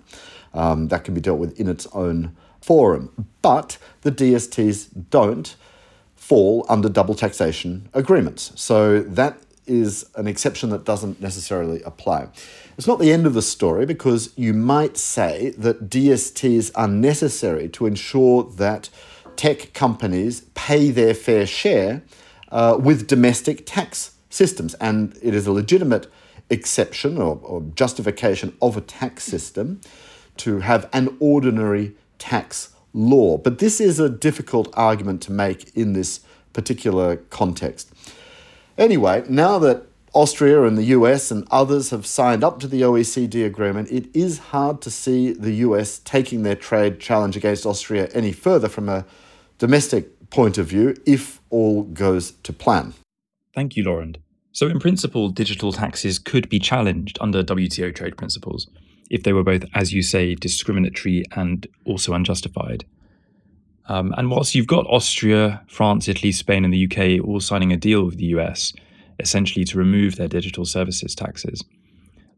Um, 0.53 0.89
that 0.89 1.05
can 1.05 1.15
be 1.15 1.21
dealt 1.21 1.39
with 1.39 1.59
in 1.59 1.69
its 1.69 1.87
own 1.93 2.37
forum. 2.61 3.27
But 3.43 3.79
the 4.01 4.11
DSTs 4.11 4.89
don't 5.11 5.55
fall 6.17 6.67
under 6.69 6.89
double 6.89 7.15
taxation 7.15 7.89
agreements. 7.95 8.53
So 8.57 9.01
that 9.03 9.39
is 9.67 10.05
an 10.17 10.27
exception 10.27 10.71
that 10.71 10.85
doesn't 10.85 11.21
necessarily 11.21 11.83
apply. 11.83 12.29
It's 12.77 12.87
not 12.87 12.99
the 12.99 13.13
end 13.13 13.27
of 13.27 13.35
the 13.35 13.43
story 13.43 13.87
because 13.87 14.33
you 14.37 14.53
might 14.53 14.97
say 14.97 15.51
that 15.59 15.89
DSTs 15.89 16.71
are 16.75 16.89
necessary 16.89 17.69
to 17.71 17.87
ensure 17.87 18.45
that 18.45 18.89
tech 19.37 19.73
companies 19.73 20.43
pay 20.55 20.91
their 20.91 21.15
fair 21.15 21.47
share 21.47 22.03
uh, 22.51 22.79
with 22.81 23.07
domestic 23.07 23.67
tax 23.67 24.15
systems. 24.31 24.75
And 24.75 25.19
it 25.23 25.35
is 25.35 25.47
a 25.47 25.53
legitimate 25.53 26.07
exception 26.51 27.19
or, 27.19 27.41
or 27.43 27.63
justification 27.75 28.57
of 28.61 28.77
a 28.77 28.81
tax 28.81 29.25
system 29.25 29.81
to 30.39 30.61
have 30.61 30.89
an 30.93 31.17
ordinary 31.21 31.95
tax 32.19 32.75
law. 32.93 33.39
But 33.39 33.59
this 33.59 33.81
is 33.81 33.99
a 33.99 34.09
difficult 34.09 34.73
argument 34.77 35.23
to 35.23 35.33
make 35.33 35.75
in 35.77 35.93
this 35.93 36.21
particular 36.53 37.17
context. 37.17 37.93
Anyway, 38.77 39.25
now 39.29 39.59
that 39.59 39.87
Austria 40.13 40.63
and 40.65 40.79
the 40.79 40.85
US 40.85 41.31
and 41.31 41.47
others 41.51 41.91
have 41.91 42.07
signed 42.07 42.45
up 42.45 42.61
to 42.61 42.67
the 42.67 42.83
OECD 42.83 43.45
agreement, 43.45 43.91
it 43.91 44.07
is 44.15 44.39
hard 44.39 44.81
to 44.83 44.91
see 44.91 45.33
the 45.33 45.53
US 45.67 45.99
taking 45.99 46.43
their 46.43 46.55
trade 46.55 47.01
challenge 47.01 47.37
against 47.37 47.67
Austria 47.67 48.09
any 48.15 48.33
further 48.33 48.69
from 48.69 48.89
a 48.89 49.05
domestic 49.59 50.31
point 50.31 50.59
of 50.59 50.67
view 50.67 50.97
if 51.07 51.41
all 51.51 51.83
goes 51.83 52.33
to 52.43 52.53
plan. 52.53 52.95
Thank 53.55 53.77
you, 53.77 53.85
Lorand. 53.85 54.17
So, 54.51 54.69
in 54.69 54.79
principle, 54.79 55.31
digital 55.31 55.73
taxes 55.73 56.19
could 56.19 56.49
be 56.49 56.61
challenged 56.61 57.19
under 57.21 57.43
WTO 57.43 57.95
trade 57.95 58.17
principles 58.17 58.69
if 59.11 59.23
they 59.23 59.33
were 59.33 59.45
both, 59.45 59.65
as 59.75 59.93
you 59.93 60.03
say, 60.03 60.35
discriminatory 60.35 61.25
and 61.33 61.67
also 61.85 62.15
unjustified. 62.15 62.85
Um, 63.87 64.15
and 64.17 64.31
whilst 64.31 64.55
you've 64.55 64.67
got 64.67 64.87
Austria, 64.87 65.63
France, 65.69 66.09
Italy, 66.09 66.33
Spain, 66.33 66.65
and 66.65 66.73
the 66.73 66.87
UK 66.87 67.25
all 67.27 67.41
signing 67.41 67.73
a 67.73 67.77
deal 67.77 68.05
with 68.05 68.17
the 68.17 68.27
US, 68.27 68.73
essentially 69.19 69.65
to 69.67 69.79
remove 69.79 70.17
their 70.17 70.29
digital 70.29 70.65
services 70.65 71.15
taxes, 71.15 71.63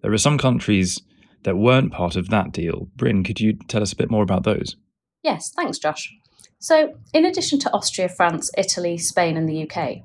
there 0.03 0.13
are 0.13 0.19
some 0.19 0.39
countries 0.39 1.01
that 1.45 1.57
weren't 1.57 1.93
part 1.93 2.17
of 2.17 2.29
that 2.29 2.53
deal. 2.53 2.89
Brin, 2.97 3.23
could 3.23 3.41
you 3.41 3.55
tell 3.69 3.83
us 3.83 3.93
a 3.93 3.97
bit 3.97 4.11
more 4.11 4.23
about 4.23 4.43
those? 4.43 4.77
Yes, 5.23 5.53
thanks, 5.55 5.79
Josh. 5.79 6.13
So, 6.59 6.97
in 7.13 7.25
addition 7.25 7.59
to 7.61 7.73
Austria, 7.73 8.09
France, 8.09 8.51
Italy, 8.57 8.99
Spain, 8.99 9.37
and 9.37 9.49
the 9.49 9.69
UK, 9.69 10.03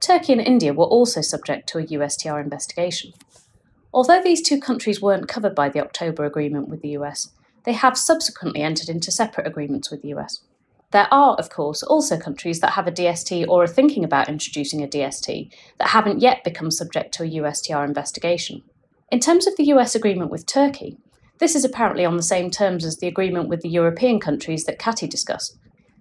Turkey 0.00 0.32
and 0.32 0.42
India 0.42 0.72
were 0.72 0.84
also 0.84 1.20
subject 1.20 1.68
to 1.68 1.78
a 1.78 1.86
USTR 1.86 2.42
investigation. 2.42 3.12
Although 3.94 4.22
these 4.22 4.42
two 4.42 4.60
countries 4.60 5.00
weren't 5.00 5.28
covered 5.28 5.54
by 5.54 5.68
the 5.68 5.80
October 5.80 6.24
agreement 6.24 6.68
with 6.68 6.82
the 6.82 6.90
US, 6.90 7.30
they 7.64 7.72
have 7.72 7.96
subsequently 7.96 8.62
entered 8.62 8.88
into 8.88 9.12
separate 9.12 9.46
agreements 9.46 9.90
with 9.90 10.02
the 10.02 10.08
US. 10.08 10.40
There 10.92 11.08
are, 11.10 11.34
of 11.36 11.48
course, 11.48 11.82
also 11.82 12.18
countries 12.18 12.60
that 12.60 12.72
have 12.72 12.86
a 12.86 12.92
DST 12.92 13.48
or 13.48 13.62
are 13.62 13.66
thinking 13.66 14.04
about 14.04 14.28
introducing 14.28 14.82
a 14.82 14.86
DST 14.86 15.50
that 15.78 15.88
haven't 15.88 16.20
yet 16.20 16.44
become 16.44 16.70
subject 16.70 17.14
to 17.14 17.24
a 17.24 17.30
USTR 17.30 17.84
investigation. 17.84 18.62
In 19.10 19.18
terms 19.18 19.46
of 19.46 19.56
the 19.56 19.64
US 19.72 19.94
agreement 19.94 20.30
with 20.30 20.46
Turkey, 20.46 20.98
this 21.38 21.56
is 21.56 21.64
apparently 21.64 22.04
on 22.04 22.16
the 22.16 22.22
same 22.22 22.50
terms 22.50 22.84
as 22.84 22.98
the 22.98 23.08
agreement 23.08 23.48
with 23.48 23.62
the 23.62 23.70
European 23.70 24.20
countries 24.20 24.64
that 24.64 24.78
Kati 24.78 25.08
discussed. 25.08 25.56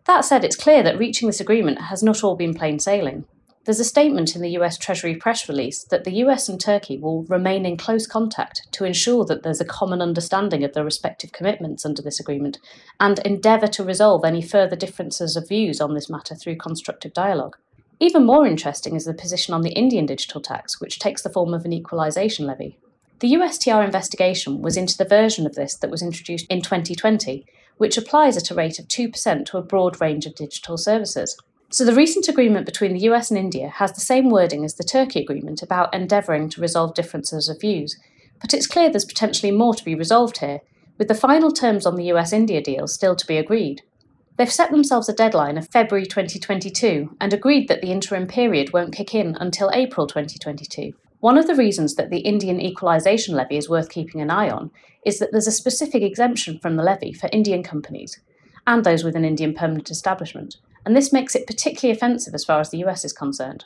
That 0.05 0.25
said, 0.25 0.43
it's 0.43 0.57
clear 0.57 0.83
that 0.83 1.00
reaching 1.00 1.27
this 1.27 1.39
agreement 1.39 1.83
has 1.83 2.03
not 2.03 2.24
all 2.24 2.36
been 2.36 2.53
plain 2.53 2.77
sailing. 2.77 3.24
There's 3.63 3.80
a 3.80 3.86
statement 3.86 4.36
in 4.36 4.41
the 4.41 4.58
US 4.58 4.75
Treasury 4.75 5.15
press 5.15 5.48
release 5.48 5.84
that 5.84 6.03
the 6.03 6.15
US 6.24 6.50
and 6.50 6.60
Turkey 6.60 6.98
will 6.98 7.24
remain 7.25 7.63
in 7.63 7.77
close 7.77 8.08
contact 8.08 8.68
to 8.72 8.86
ensure 8.86 9.24
that 9.25 9.44
there's 9.44 9.62
a 9.62 9.65
common 9.65 10.01
understanding 10.01 10.63
of 10.63 10.74
their 10.74 10.84
respective 10.84 11.32
commitments 11.32 11.86
under 11.86 12.01
this 12.01 12.20
agreement 12.20 12.58
and 13.00 13.20
endeavour 13.20 13.68
to 13.68 13.84
resolve 13.84 14.25
any 14.25 14.41
further 14.41 14.75
differences 14.75 15.36
of 15.36 15.48
views 15.48 15.80
on 15.80 15.94
this 15.94 16.10
matter 16.10 16.34
through 16.34 16.56
constructive 16.56 17.13
dialogue. 17.13 17.56
Even 18.00 18.25
more 18.25 18.48
interesting 18.48 18.96
is 18.96 19.06
the 19.06 19.13
position 19.13 19.53
on 19.53 19.62
the 19.62 19.74
Indian 19.74 20.08
digital 20.08 20.41
tax, 20.41 20.82
which 20.82 20.98
takes 20.98 21.22
the 21.22 21.30
form 21.30 21.53
of 21.53 21.63
an 21.63 21.72
equalisation 21.72 22.48
levy. 22.48 22.80
The 23.20 23.34
USTR 23.34 23.86
investigation 23.86 24.63
was 24.63 24.75
into 24.75 24.98
the 24.98 25.06
version 25.06 25.46
of 25.46 25.53
this 25.53 25.75
that 25.75 25.91
was 25.91 26.01
introduced 26.01 26.48
in 26.50 26.63
2020, 26.63 27.46
which 27.77 27.96
applies 27.96 28.38
at 28.38 28.50
a 28.50 28.56
rate 28.56 28.80
of 28.80 28.88
2% 28.88 29.46
to 29.46 29.58
a 29.60 29.62
broad 29.62 30.01
range 30.01 30.25
of 30.25 30.34
digital 30.34 30.77
services. 30.77 31.38
So 31.74 31.86
the 31.86 31.96
recent 31.96 32.28
agreement 32.28 32.66
between 32.66 32.92
the 32.92 33.10
US 33.12 33.32
and 33.32 33.40
India 33.40 33.70
has 33.70 33.94
the 33.94 34.01
same 34.01 34.30
wording 34.30 34.66
as 34.66 34.75
the 34.75 34.84
Turkey 34.84 35.22
agreement 35.22 35.63
about 35.63 35.94
endeavouring 35.96 36.50
to 36.50 36.60
resolve 36.60 36.94
differences 36.94 37.48
of 37.48 37.62
views, 37.62 37.98
but 38.42 38.54
it's 38.54 38.68
clear 38.68 38.90
there's 38.90 39.06
potentially 39.06 39.54
more 39.54 39.74
to 39.74 39.86
be 39.86 39.96
resolved 39.96 40.40
here, 40.40 40.60
with 40.98 41.08
the 41.08 41.16
final 41.16 41.50
terms 41.50 41.86
on 41.86 41.96
the 41.96 42.12
US 42.12 42.34
India 42.34 42.62
deal 42.62 42.90
still 42.90 43.16
to 43.16 43.25
be 43.25 43.38
agreed. 43.38 43.84
They've 44.36 44.51
set 44.51 44.72
themselves 44.72 45.08
a 45.08 45.13
deadline 45.13 45.58
of 45.58 45.70
February 45.70 46.06
2022 46.06 47.16
and 47.22 47.32
agreed 47.32 47.70
that 47.70 47.82
the 47.82 47.92
interim 47.92 48.28
period 48.28 48.74
won't 48.74 48.94
kick 48.94 49.16
in 49.16 49.38
until 49.40 49.72
April 49.74 50.08
2022. 50.08 50.92
One 51.22 51.38
of 51.38 51.48
the 51.48 51.56
reasons 51.56 51.96
that 51.96 52.10
the 52.10 52.20
Indian 52.20 52.60
equalisation 52.60 53.34
levy 53.34 53.56
is 53.56 53.70
worth 53.70 53.90
keeping 53.90 54.20
an 54.20 54.30
eye 54.30 54.50
on 54.50 54.72
is 55.06 55.20
that 55.20 55.30
there's 55.32 55.48
a 55.48 55.51
specific 55.51 56.04
exemption 56.04 56.60
from 56.60 56.75
the 56.75 56.84
levy 56.84 57.13
for 57.13 57.30
Indian 57.32 57.63
companies 57.63 58.20
and 58.68 58.84
those 58.84 59.06
with 59.06 59.16
an 59.16 59.24
Indian 59.24 59.54
permanent 59.54 59.90
establishment, 59.90 60.58
and 60.85 60.95
this 60.95 61.13
makes 61.13 61.35
it 61.35 61.47
particularly 61.47 61.95
offensive 61.95 62.33
as 62.33 62.45
far 62.45 62.59
as 62.59 62.69
the 62.69 62.83
US 62.85 63.05
is 63.05 63.13
concerned. 63.13 63.65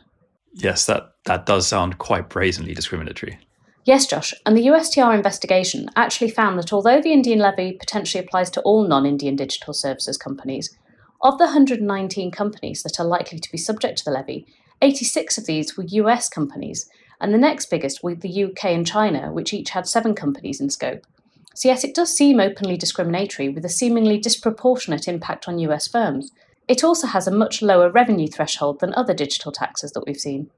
Yes, 0.53 0.85
that, 0.85 1.15
that 1.25 1.45
does 1.45 1.67
sound 1.67 1.97
quite 1.97 2.29
brazenly 2.29 2.73
discriminatory. 2.73 3.39
Yes, 3.83 4.07
Josh, 4.07 4.33
and 4.45 4.57
the 4.57 4.67
USTR 4.67 5.13
investigation 5.13 5.89
actually 5.95 6.31
found 6.31 6.57
that 6.57 6.73
although 6.73 7.01
the 7.01 7.13
Indian 7.13 7.37
levy 7.37 7.73
potentially 7.73 8.23
applies 8.23 8.49
to 8.51 8.61
all 8.61 8.87
non 8.87 9.05
Indian 9.05 9.35
digital 9.35 9.73
services 9.73 10.17
companies, 10.17 10.75
of 11.21 11.37
the 11.37 11.45
119 11.45 12.31
companies 12.31 12.83
that 12.83 12.99
are 12.99 13.05
likely 13.05 13.39
to 13.39 13.51
be 13.51 13.57
subject 13.57 13.99
to 13.99 14.05
the 14.05 14.11
levy, 14.11 14.47
86 14.81 15.37
of 15.37 15.45
these 15.45 15.77
were 15.77 15.83
US 15.83 16.27
companies, 16.29 16.89
and 17.21 17.33
the 17.33 17.37
next 17.37 17.69
biggest 17.69 18.03
were 18.03 18.15
the 18.15 18.43
UK 18.45 18.65
and 18.65 18.87
China, 18.87 19.31
which 19.31 19.53
each 19.53 19.69
had 19.69 19.87
seven 19.87 20.15
companies 20.15 20.59
in 20.59 20.69
scope. 20.69 21.05
So, 21.53 21.69
yes, 21.69 21.83
it 21.83 21.95
does 21.95 22.13
seem 22.13 22.39
openly 22.39 22.77
discriminatory 22.77 23.49
with 23.49 23.63
a 23.63 23.69
seemingly 23.69 24.17
disproportionate 24.17 25.07
impact 25.07 25.47
on 25.47 25.59
US 25.59 25.87
firms, 25.87 26.31
it 26.67 26.83
also 26.83 27.07
has 27.07 27.27
a 27.27 27.31
much 27.31 27.61
lower 27.61 27.89
revenue 27.89 28.27
threshold 28.27 28.79
than 28.79 28.93
other 28.95 29.13
digital 29.13 29.51
taxes 29.51 29.91
that 29.91 30.03
we've 30.05 30.19
seen. 30.19 30.49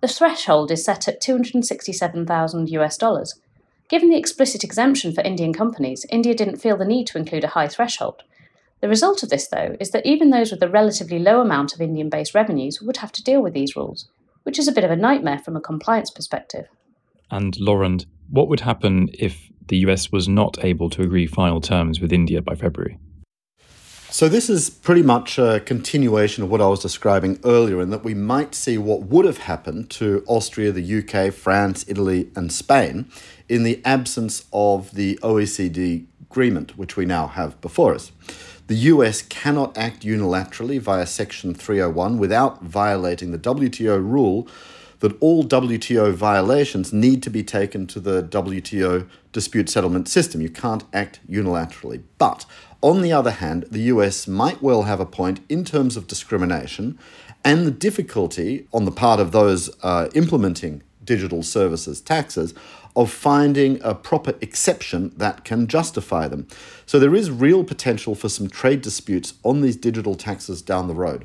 The 0.00 0.08
threshold 0.08 0.70
is 0.70 0.84
set 0.84 1.08
at 1.08 1.20
267,000 1.20 2.70
US 2.70 2.96
dollars. 2.96 3.40
Given 3.88 4.10
the 4.10 4.18
explicit 4.18 4.62
exemption 4.62 5.12
for 5.12 5.22
Indian 5.22 5.52
companies, 5.52 6.04
India 6.10 6.34
didn't 6.34 6.60
feel 6.60 6.76
the 6.76 6.84
need 6.84 7.06
to 7.08 7.18
include 7.18 7.44
a 7.44 7.48
high 7.48 7.68
threshold. 7.68 8.22
The 8.80 8.88
result 8.88 9.22
of 9.22 9.30
this, 9.30 9.48
though, 9.48 9.76
is 9.80 9.90
that 9.90 10.06
even 10.06 10.30
those 10.30 10.52
with 10.52 10.62
a 10.62 10.68
relatively 10.68 11.18
low 11.18 11.40
amount 11.40 11.74
of 11.74 11.80
Indian 11.80 12.08
based 12.08 12.34
revenues 12.34 12.80
would 12.80 12.98
have 12.98 13.12
to 13.12 13.24
deal 13.24 13.42
with 13.42 13.54
these 13.54 13.74
rules, 13.74 14.08
which 14.44 14.58
is 14.58 14.68
a 14.68 14.72
bit 14.72 14.84
of 14.84 14.90
a 14.90 14.96
nightmare 14.96 15.38
from 15.38 15.56
a 15.56 15.60
compliance 15.60 16.10
perspective. 16.10 16.66
And 17.30 17.54
Lorand, 17.54 18.06
what 18.30 18.48
would 18.48 18.60
happen 18.60 19.08
if 19.14 19.50
the 19.66 19.78
US 19.78 20.12
was 20.12 20.28
not 20.28 20.62
able 20.64 20.90
to 20.90 21.02
agree 21.02 21.26
final 21.26 21.60
terms 21.60 22.00
with 22.00 22.12
India 22.12 22.40
by 22.40 22.54
February? 22.54 22.98
So, 24.10 24.26
this 24.26 24.48
is 24.48 24.70
pretty 24.70 25.02
much 25.02 25.38
a 25.38 25.60
continuation 25.60 26.42
of 26.42 26.50
what 26.50 26.62
I 26.62 26.66
was 26.66 26.80
describing 26.80 27.38
earlier, 27.44 27.82
in 27.82 27.90
that 27.90 28.04
we 28.04 28.14
might 28.14 28.54
see 28.54 28.78
what 28.78 29.02
would 29.02 29.26
have 29.26 29.38
happened 29.38 29.90
to 29.90 30.24
Austria, 30.26 30.72
the 30.72 30.98
UK, 30.98 31.30
France, 31.32 31.84
Italy, 31.86 32.30
and 32.34 32.50
Spain 32.50 33.10
in 33.50 33.64
the 33.64 33.82
absence 33.84 34.46
of 34.50 34.92
the 34.92 35.18
OECD 35.22 36.06
agreement, 36.22 36.78
which 36.78 36.96
we 36.96 37.04
now 37.04 37.26
have 37.26 37.60
before 37.60 37.94
us. 37.94 38.10
The 38.68 38.76
US 38.76 39.20
cannot 39.20 39.76
act 39.76 40.06
unilaterally 40.06 40.80
via 40.80 41.06
Section 41.06 41.52
301 41.52 42.16
without 42.16 42.62
violating 42.62 43.30
the 43.30 43.38
WTO 43.38 44.02
rule 44.02 44.48
that 45.00 45.16
all 45.20 45.44
WTO 45.44 46.12
violations 46.12 46.92
need 46.92 47.22
to 47.22 47.30
be 47.30 47.42
taken 47.42 47.86
to 47.86 48.00
the 48.00 48.22
WTO 48.22 49.08
dispute 49.32 49.68
settlement 49.68 50.08
system. 50.08 50.40
You 50.40 50.50
can't 50.50 50.84
act 50.92 51.20
unilaterally. 51.28 52.02
But 52.18 52.44
on 52.80 53.02
the 53.02 53.12
other 53.12 53.30
hand, 53.30 53.66
the 53.70 53.82
US 53.94 54.26
might 54.26 54.62
well 54.62 54.84
have 54.84 55.00
a 55.00 55.06
point 55.06 55.40
in 55.48 55.64
terms 55.64 55.96
of 55.96 56.06
discrimination 56.06 56.98
and 57.44 57.66
the 57.66 57.70
difficulty 57.70 58.66
on 58.72 58.84
the 58.84 58.90
part 58.90 59.20
of 59.20 59.32
those 59.32 59.70
uh, 59.82 60.08
implementing 60.14 60.82
digital 61.04 61.42
services 61.42 62.00
taxes 62.00 62.52
of 62.94 63.10
finding 63.10 63.80
a 63.82 63.94
proper 63.94 64.34
exception 64.40 65.12
that 65.16 65.44
can 65.44 65.66
justify 65.66 66.26
them. 66.26 66.46
So 66.84 66.98
there 66.98 67.14
is 67.14 67.30
real 67.30 67.64
potential 67.64 68.14
for 68.14 68.28
some 68.28 68.48
trade 68.48 68.82
disputes 68.82 69.34
on 69.44 69.60
these 69.60 69.76
digital 69.76 70.14
taxes 70.16 70.62
down 70.62 70.88
the 70.88 70.94
road. 70.94 71.24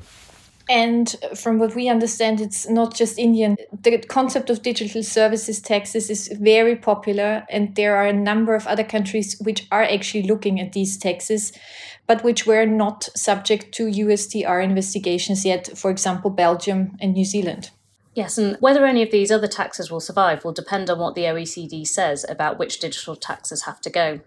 And 0.68 1.14
from 1.34 1.58
what 1.58 1.74
we 1.74 1.88
understand, 1.88 2.40
it's 2.40 2.68
not 2.68 2.94
just 2.94 3.18
Indian. 3.18 3.56
The 3.82 3.98
concept 3.98 4.48
of 4.48 4.62
digital 4.62 5.02
services 5.02 5.60
taxes 5.60 6.08
is 6.08 6.28
very 6.40 6.74
popular, 6.74 7.44
and 7.50 7.74
there 7.74 7.96
are 7.96 8.06
a 8.06 8.12
number 8.12 8.54
of 8.54 8.66
other 8.66 8.84
countries 8.84 9.38
which 9.40 9.66
are 9.70 9.82
actually 9.82 10.22
looking 10.22 10.58
at 10.60 10.72
these 10.72 10.96
taxes, 10.96 11.52
but 12.06 12.24
which 12.24 12.46
were 12.46 12.64
not 12.64 13.08
subject 13.14 13.72
to 13.72 13.86
USTR 13.86 14.64
investigations 14.64 15.44
yet, 15.44 15.76
for 15.76 15.90
example, 15.90 16.30
Belgium 16.30 16.96
and 16.98 17.12
New 17.12 17.26
Zealand. 17.26 17.70
Yes, 18.14 18.38
and 18.38 18.56
whether 18.60 18.86
any 18.86 19.02
of 19.02 19.10
these 19.10 19.32
other 19.32 19.48
taxes 19.48 19.90
will 19.90 20.00
survive 20.00 20.44
will 20.44 20.52
depend 20.52 20.88
on 20.88 20.98
what 20.98 21.14
the 21.14 21.24
OECD 21.24 21.86
says 21.86 22.24
about 22.28 22.58
which 22.58 22.78
digital 22.78 23.16
taxes 23.16 23.64
have 23.64 23.80
to 23.82 23.90
go. 23.90 24.20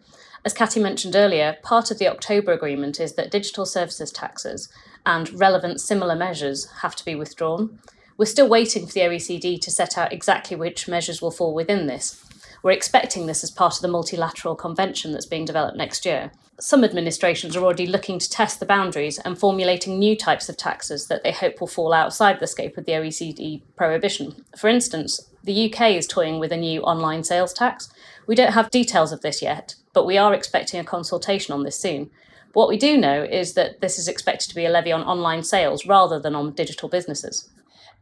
As 0.45 0.53
Kati 0.53 0.81
mentioned 0.81 1.15
earlier, 1.15 1.57
part 1.63 1.91
of 1.91 1.99
the 1.99 2.07
October 2.07 2.51
agreement 2.51 2.99
is 2.99 3.13
that 3.13 3.31
digital 3.31 3.65
services 3.65 4.11
taxes 4.11 4.69
and 5.05 5.39
relevant 5.39 5.81
similar 5.81 6.15
measures 6.15 6.67
have 6.81 6.95
to 6.95 7.05
be 7.05 7.15
withdrawn. 7.15 7.79
We're 8.17 8.25
still 8.25 8.47
waiting 8.47 8.87
for 8.87 8.93
the 8.93 9.01
OECD 9.01 9.59
to 9.61 9.71
set 9.71 9.97
out 9.97 10.13
exactly 10.13 10.57
which 10.57 10.87
measures 10.87 11.21
will 11.21 11.31
fall 11.31 11.53
within 11.53 11.87
this. 11.87 12.23
We're 12.63 12.71
expecting 12.71 13.27
this 13.27 13.43
as 13.43 13.51
part 13.51 13.75
of 13.75 13.81
the 13.81 13.87
multilateral 13.87 14.55
convention 14.55 15.11
that's 15.11 15.25
being 15.25 15.45
developed 15.45 15.77
next 15.77 16.05
year. 16.05 16.31
Some 16.59 16.83
administrations 16.83 17.55
are 17.55 17.63
already 17.63 17.85
looking 17.85 18.17
to 18.17 18.29
test 18.29 18.59
the 18.59 18.65
boundaries 18.65 19.19
and 19.19 19.37
formulating 19.37 19.99
new 19.99 20.15
types 20.15 20.49
of 20.49 20.57
taxes 20.57 21.07
that 21.07 21.23
they 21.23 21.31
hope 21.31 21.59
will 21.59 21.67
fall 21.67 21.93
outside 21.93 22.39
the 22.39 22.47
scope 22.47 22.77
of 22.77 22.85
the 22.85 22.93
OECD 22.93 23.61
prohibition. 23.75 24.43
For 24.57 24.67
instance, 24.67 25.29
the 25.43 25.71
UK 25.71 25.91
is 25.91 26.07
toying 26.07 26.39
with 26.39 26.51
a 26.51 26.57
new 26.57 26.81
online 26.81 27.23
sales 27.23 27.53
tax. 27.53 27.89
We 28.27 28.35
don't 28.35 28.53
have 28.53 28.69
details 28.69 29.13
of 29.13 29.21
this 29.21 29.41
yet, 29.41 29.75
but 29.93 30.05
we 30.05 30.17
are 30.17 30.33
expecting 30.33 30.79
a 30.79 30.83
consultation 30.83 31.53
on 31.53 31.63
this 31.63 31.79
soon. 31.79 32.11
What 32.51 32.67
we 32.67 32.77
do 32.77 32.97
know 32.97 33.23
is 33.23 33.53
that 33.53 33.79
this 33.79 33.97
is 33.97 34.09
expected 34.09 34.49
to 34.49 34.55
be 34.55 34.65
a 34.65 34.69
levy 34.69 34.91
on 34.91 35.03
online 35.03 35.43
sales 35.43 35.85
rather 35.85 36.19
than 36.19 36.35
on 36.35 36.53
digital 36.53 36.89
businesses. 36.89 37.49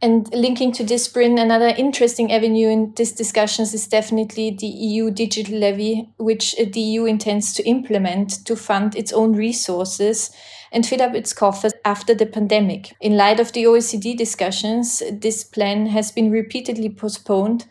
And 0.02 0.30
linking 0.34 0.72
to 0.72 0.84
this, 0.84 1.08
Brin, 1.08 1.38
another 1.38 1.68
interesting 1.68 2.30
avenue 2.30 2.68
in 2.68 2.92
these 2.96 3.12
discussions 3.12 3.72
is 3.72 3.86
definitely 3.86 4.50
the 4.50 4.66
EU 4.66 5.10
digital 5.10 5.58
levy, 5.58 6.10
which 6.18 6.54
the 6.54 6.80
EU 6.80 7.06
intends 7.06 7.54
to 7.54 7.66
implement 7.66 8.44
to 8.46 8.56
fund 8.56 8.94
its 8.94 9.12
own 9.12 9.32
resources 9.32 10.30
and 10.72 10.84
fill 10.84 11.00
up 11.00 11.14
its 11.14 11.32
coffers 11.32 11.72
after 11.84 12.14
the 12.14 12.26
pandemic. 12.26 12.94
In 13.00 13.16
light 13.16 13.40
of 13.40 13.52
the 13.52 13.64
OECD 13.64 14.16
discussions, 14.16 15.02
this 15.10 15.44
plan 15.44 15.86
has 15.86 16.10
been 16.10 16.30
repeatedly 16.30 16.90
postponed, 16.90 17.66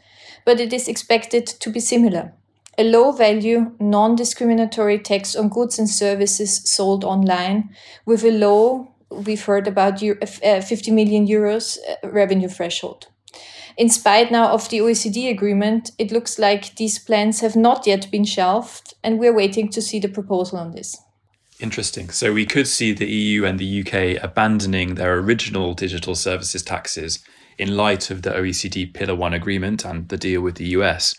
but 0.45 0.59
it 0.59 0.73
is 0.73 0.87
expected 0.87 1.45
to 1.45 1.69
be 1.69 1.79
similar 1.79 2.33
a 2.77 2.83
low 2.83 3.11
value, 3.11 3.71
non 3.79 4.15
discriminatory 4.15 4.99
tax 4.99 5.35
on 5.35 5.49
goods 5.49 5.79
and 5.79 5.89
services 5.89 6.69
sold 6.69 7.03
online 7.03 7.69
with 8.05 8.23
a 8.23 8.31
low, 8.31 8.91
we've 9.09 9.45
heard 9.45 9.67
about 9.67 10.03
uh, 10.03 10.61
50 10.61 10.91
million 10.91 11.27
euros 11.27 11.77
uh, 11.77 12.09
revenue 12.09 12.49
threshold. 12.49 13.07
In 13.77 13.89
spite 13.89 14.31
now 14.31 14.49
of 14.49 14.69
the 14.69 14.79
OECD 14.79 15.29
agreement, 15.29 15.91
it 15.97 16.11
looks 16.11 16.39
like 16.39 16.75
these 16.75 16.97
plans 16.97 17.41
have 17.41 17.57
not 17.57 17.85
yet 17.85 18.09
been 18.09 18.23
shelved, 18.23 18.93
and 19.03 19.19
we're 19.19 19.35
waiting 19.35 19.69
to 19.69 19.81
see 19.81 19.99
the 19.99 20.07
proposal 20.07 20.57
on 20.57 20.71
this. 20.71 20.97
Interesting. 21.59 22.09
So 22.09 22.33
we 22.33 22.45
could 22.45 22.67
see 22.67 22.93
the 22.93 23.07
EU 23.07 23.45
and 23.45 23.59
the 23.59 23.81
UK 23.81 24.23
abandoning 24.23 24.95
their 24.95 25.17
original 25.17 25.73
digital 25.73 26.15
services 26.15 26.63
taxes 26.63 27.19
in 27.57 27.77
light 27.77 28.09
of 28.09 28.21
the 28.21 28.31
OECD 28.31 28.93
Pillar 28.93 29.15
1 29.15 29.33
agreement 29.33 29.85
and 29.85 30.07
the 30.09 30.17
deal 30.17 30.41
with 30.41 30.55
the 30.55 30.67
US. 30.67 31.15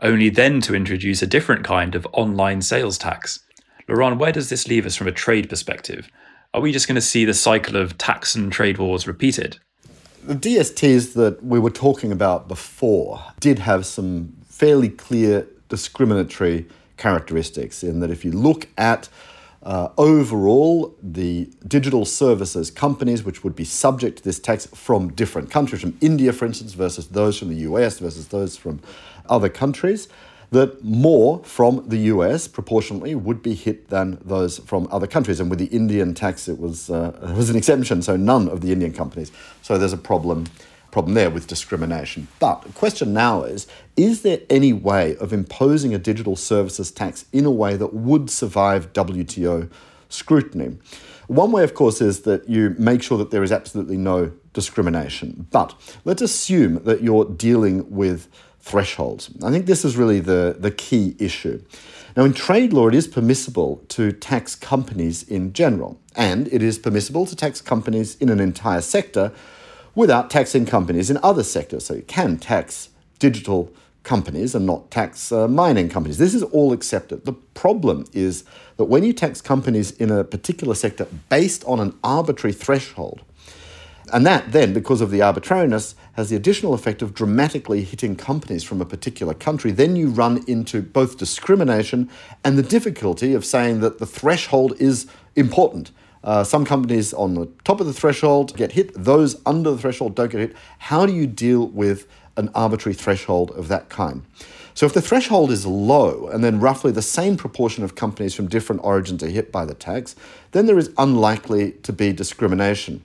Only 0.00 0.28
then 0.28 0.60
to 0.62 0.74
introduce 0.74 1.22
a 1.22 1.26
different 1.26 1.64
kind 1.64 1.94
of 1.94 2.06
online 2.12 2.60
sales 2.62 2.98
tax. 2.98 3.40
Lorand, 3.88 4.18
where 4.18 4.32
does 4.32 4.50
this 4.50 4.68
leave 4.68 4.84
us 4.84 4.96
from 4.96 5.08
a 5.08 5.12
trade 5.12 5.48
perspective? 5.48 6.10
Are 6.52 6.60
we 6.60 6.72
just 6.72 6.86
going 6.86 6.96
to 6.96 7.00
see 7.00 7.24
the 7.24 7.34
cycle 7.34 7.76
of 7.76 7.96
tax 7.98 8.34
and 8.34 8.52
trade 8.52 8.78
wars 8.78 9.06
repeated? 9.06 9.58
The 10.22 10.34
DSTs 10.34 11.14
that 11.14 11.42
we 11.42 11.58
were 11.58 11.70
talking 11.70 12.12
about 12.12 12.48
before 12.48 13.22
did 13.40 13.60
have 13.60 13.86
some 13.86 14.36
fairly 14.48 14.88
clear 14.88 15.46
discriminatory 15.68 16.66
characteristics 16.96 17.82
in 17.82 18.00
that 18.00 18.10
if 18.10 18.24
you 18.24 18.32
look 18.32 18.68
at 18.76 19.08
uh, 19.66 19.90
overall, 19.98 20.96
the 21.02 21.50
digital 21.66 22.04
services 22.04 22.70
companies 22.70 23.24
which 23.24 23.42
would 23.42 23.56
be 23.56 23.64
subject 23.64 24.18
to 24.18 24.22
this 24.22 24.38
tax 24.38 24.66
from 24.66 25.12
different 25.12 25.50
countries, 25.50 25.80
from 25.80 25.98
India, 26.00 26.32
for 26.32 26.46
instance, 26.46 26.74
versus 26.74 27.08
those 27.08 27.36
from 27.36 27.48
the 27.48 27.56
US 27.62 27.98
versus 27.98 28.28
those 28.28 28.56
from 28.56 28.80
other 29.28 29.48
countries, 29.48 30.08
that 30.52 30.84
more 30.84 31.42
from 31.42 31.82
the 31.88 31.98
US 32.14 32.46
proportionately 32.46 33.16
would 33.16 33.42
be 33.42 33.54
hit 33.54 33.88
than 33.88 34.18
those 34.24 34.58
from 34.58 34.86
other 34.92 35.08
countries. 35.08 35.40
And 35.40 35.50
with 35.50 35.58
the 35.58 35.66
Indian 35.66 36.14
tax, 36.14 36.46
it 36.46 36.60
was, 36.60 36.88
uh, 36.88 37.18
it 37.20 37.34
was 37.34 37.50
an 37.50 37.56
exemption, 37.56 38.02
so 38.02 38.14
none 38.14 38.48
of 38.48 38.60
the 38.60 38.70
Indian 38.70 38.92
companies. 38.92 39.32
So 39.62 39.78
there's 39.78 39.92
a 39.92 39.98
problem 39.98 40.46
problem 40.96 41.12
there 41.12 41.28
with 41.28 41.46
discrimination. 41.46 42.26
But 42.38 42.62
the 42.62 42.72
question 42.72 43.12
now 43.12 43.42
is 43.42 43.66
is 43.98 44.22
there 44.22 44.40
any 44.48 44.72
way 44.72 45.14
of 45.16 45.30
imposing 45.30 45.94
a 45.94 45.98
digital 45.98 46.36
services 46.36 46.90
tax 46.90 47.26
in 47.34 47.44
a 47.44 47.50
way 47.50 47.76
that 47.76 47.92
would 47.92 48.30
survive 48.30 48.94
WTO 48.94 49.70
scrutiny? 50.08 50.78
One 51.26 51.52
way, 51.52 51.64
of 51.64 51.74
course, 51.74 52.00
is 52.00 52.22
that 52.22 52.48
you 52.48 52.74
make 52.78 53.02
sure 53.02 53.18
that 53.18 53.30
there 53.30 53.42
is 53.42 53.52
absolutely 53.52 53.98
no 53.98 54.32
discrimination. 54.54 55.46
But 55.50 55.74
let's 56.06 56.22
assume 56.22 56.82
that 56.84 57.02
you're 57.02 57.26
dealing 57.26 57.90
with 57.90 58.26
thresholds. 58.60 59.28
I 59.44 59.50
think 59.50 59.66
this 59.66 59.84
is 59.84 59.98
really 59.98 60.20
the, 60.20 60.56
the 60.58 60.70
key 60.70 61.14
issue. 61.18 61.62
Now, 62.16 62.24
in 62.24 62.32
trade 62.32 62.72
law, 62.72 62.88
it 62.88 62.94
is 62.94 63.06
permissible 63.06 63.84
to 63.88 64.12
tax 64.12 64.54
companies 64.54 65.24
in 65.24 65.52
general, 65.52 66.00
and 66.14 66.48
it 66.50 66.62
is 66.62 66.78
permissible 66.78 67.26
to 67.26 67.36
tax 67.36 67.60
companies 67.60 68.16
in 68.16 68.30
an 68.30 68.40
entire 68.40 68.80
sector 68.80 69.32
without 69.96 70.30
taxing 70.30 70.64
companies 70.64 71.10
in 71.10 71.18
other 71.24 71.42
sectors. 71.42 71.86
So 71.86 71.94
you 71.94 72.02
can 72.02 72.38
tax 72.38 72.90
digital 73.18 73.72
companies 74.04 74.54
and 74.54 74.64
not 74.64 74.88
tax 74.92 75.32
uh, 75.32 75.48
mining 75.48 75.88
companies. 75.88 76.18
This 76.18 76.34
is 76.34 76.44
all 76.44 76.72
accepted. 76.72 77.24
The 77.24 77.32
problem 77.32 78.04
is 78.12 78.44
that 78.76 78.84
when 78.84 79.02
you 79.02 79.12
tax 79.12 79.40
companies 79.40 79.90
in 79.90 80.12
a 80.12 80.22
particular 80.22 80.76
sector 80.76 81.08
based 81.28 81.64
on 81.64 81.80
an 81.80 81.98
arbitrary 82.04 82.52
threshold, 82.52 83.22
and 84.12 84.24
that 84.24 84.52
then, 84.52 84.72
because 84.72 85.00
of 85.00 85.10
the 85.10 85.20
arbitrariness, 85.20 85.96
has 86.12 86.30
the 86.30 86.36
additional 86.36 86.74
effect 86.74 87.02
of 87.02 87.12
dramatically 87.12 87.82
hitting 87.82 88.14
companies 88.14 88.62
from 88.62 88.80
a 88.80 88.84
particular 88.84 89.34
country, 89.34 89.72
then 89.72 89.96
you 89.96 90.08
run 90.08 90.44
into 90.46 90.80
both 90.80 91.18
discrimination 91.18 92.08
and 92.44 92.56
the 92.56 92.62
difficulty 92.62 93.34
of 93.34 93.44
saying 93.44 93.80
that 93.80 93.98
the 93.98 94.06
threshold 94.06 94.74
is 94.78 95.08
important. 95.34 95.90
Uh, 96.26 96.42
some 96.42 96.64
companies 96.64 97.14
on 97.14 97.34
the 97.34 97.46
top 97.62 97.80
of 97.80 97.86
the 97.86 97.92
threshold 97.92 98.54
get 98.56 98.72
hit, 98.72 98.92
those 98.94 99.40
under 99.46 99.70
the 99.70 99.78
threshold 99.78 100.16
don't 100.16 100.30
get 100.30 100.40
hit. 100.40 100.56
How 100.80 101.06
do 101.06 101.14
you 101.14 101.26
deal 101.26 101.68
with 101.68 102.08
an 102.36 102.50
arbitrary 102.52 102.94
threshold 102.94 103.52
of 103.52 103.68
that 103.68 103.88
kind? 103.88 104.22
So, 104.74 104.84
if 104.86 104.92
the 104.92 105.00
threshold 105.00 105.52
is 105.52 105.64
low 105.64 106.26
and 106.26 106.42
then 106.42 106.58
roughly 106.58 106.90
the 106.90 107.00
same 107.00 107.36
proportion 107.36 107.84
of 107.84 107.94
companies 107.94 108.34
from 108.34 108.48
different 108.48 108.82
origins 108.84 109.22
are 109.22 109.28
hit 109.28 109.52
by 109.52 109.64
the 109.64 109.72
tax, 109.72 110.16
then 110.50 110.66
there 110.66 110.76
is 110.76 110.90
unlikely 110.98 111.72
to 111.84 111.92
be 111.92 112.12
discrimination. 112.12 113.02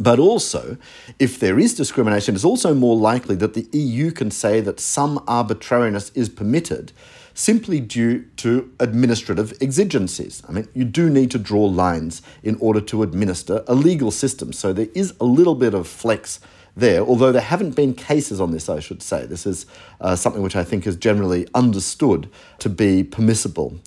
But 0.00 0.18
also, 0.18 0.78
if 1.18 1.38
there 1.38 1.58
is 1.58 1.74
discrimination, 1.74 2.34
it's 2.34 2.44
also 2.44 2.72
more 2.74 2.96
likely 2.96 3.36
that 3.36 3.52
the 3.52 3.68
EU 3.76 4.12
can 4.12 4.30
say 4.30 4.62
that 4.62 4.80
some 4.80 5.22
arbitrariness 5.28 6.10
is 6.14 6.30
permitted 6.30 6.92
simply 7.40 7.80
due 7.80 8.22
to 8.36 8.70
administrative 8.80 9.54
exigencies. 9.62 10.42
I 10.46 10.52
mean, 10.52 10.68
you 10.74 10.84
do 10.84 11.08
need 11.08 11.30
to 11.30 11.38
draw 11.38 11.64
lines 11.64 12.20
in 12.42 12.56
order 12.60 12.82
to 12.82 13.02
administer 13.02 13.64
a 13.66 13.74
legal 13.74 14.10
system. 14.10 14.52
So 14.52 14.74
there 14.74 14.88
is 14.94 15.14
a 15.18 15.24
little 15.24 15.54
bit 15.54 15.72
of 15.72 15.88
flex 15.88 16.40
there, 16.76 17.00
although 17.00 17.32
there 17.32 17.40
haven't 17.40 17.74
been 17.74 17.94
cases 17.94 18.42
on 18.42 18.50
this, 18.50 18.68
I 18.68 18.78
should 18.78 19.02
say. 19.02 19.24
This 19.24 19.46
is 19.46 19.64
uh, 20.02 20.16
something 20.16 20.42
which 20.42 20.54
I 20.54 20.64
think 20.64 20.86
is 20.86 20.96
generally 20.96 21.48
understood 21.54 22.28
to 22.58 22.68
be 22.68 23.02
permissible. 23.02 23.80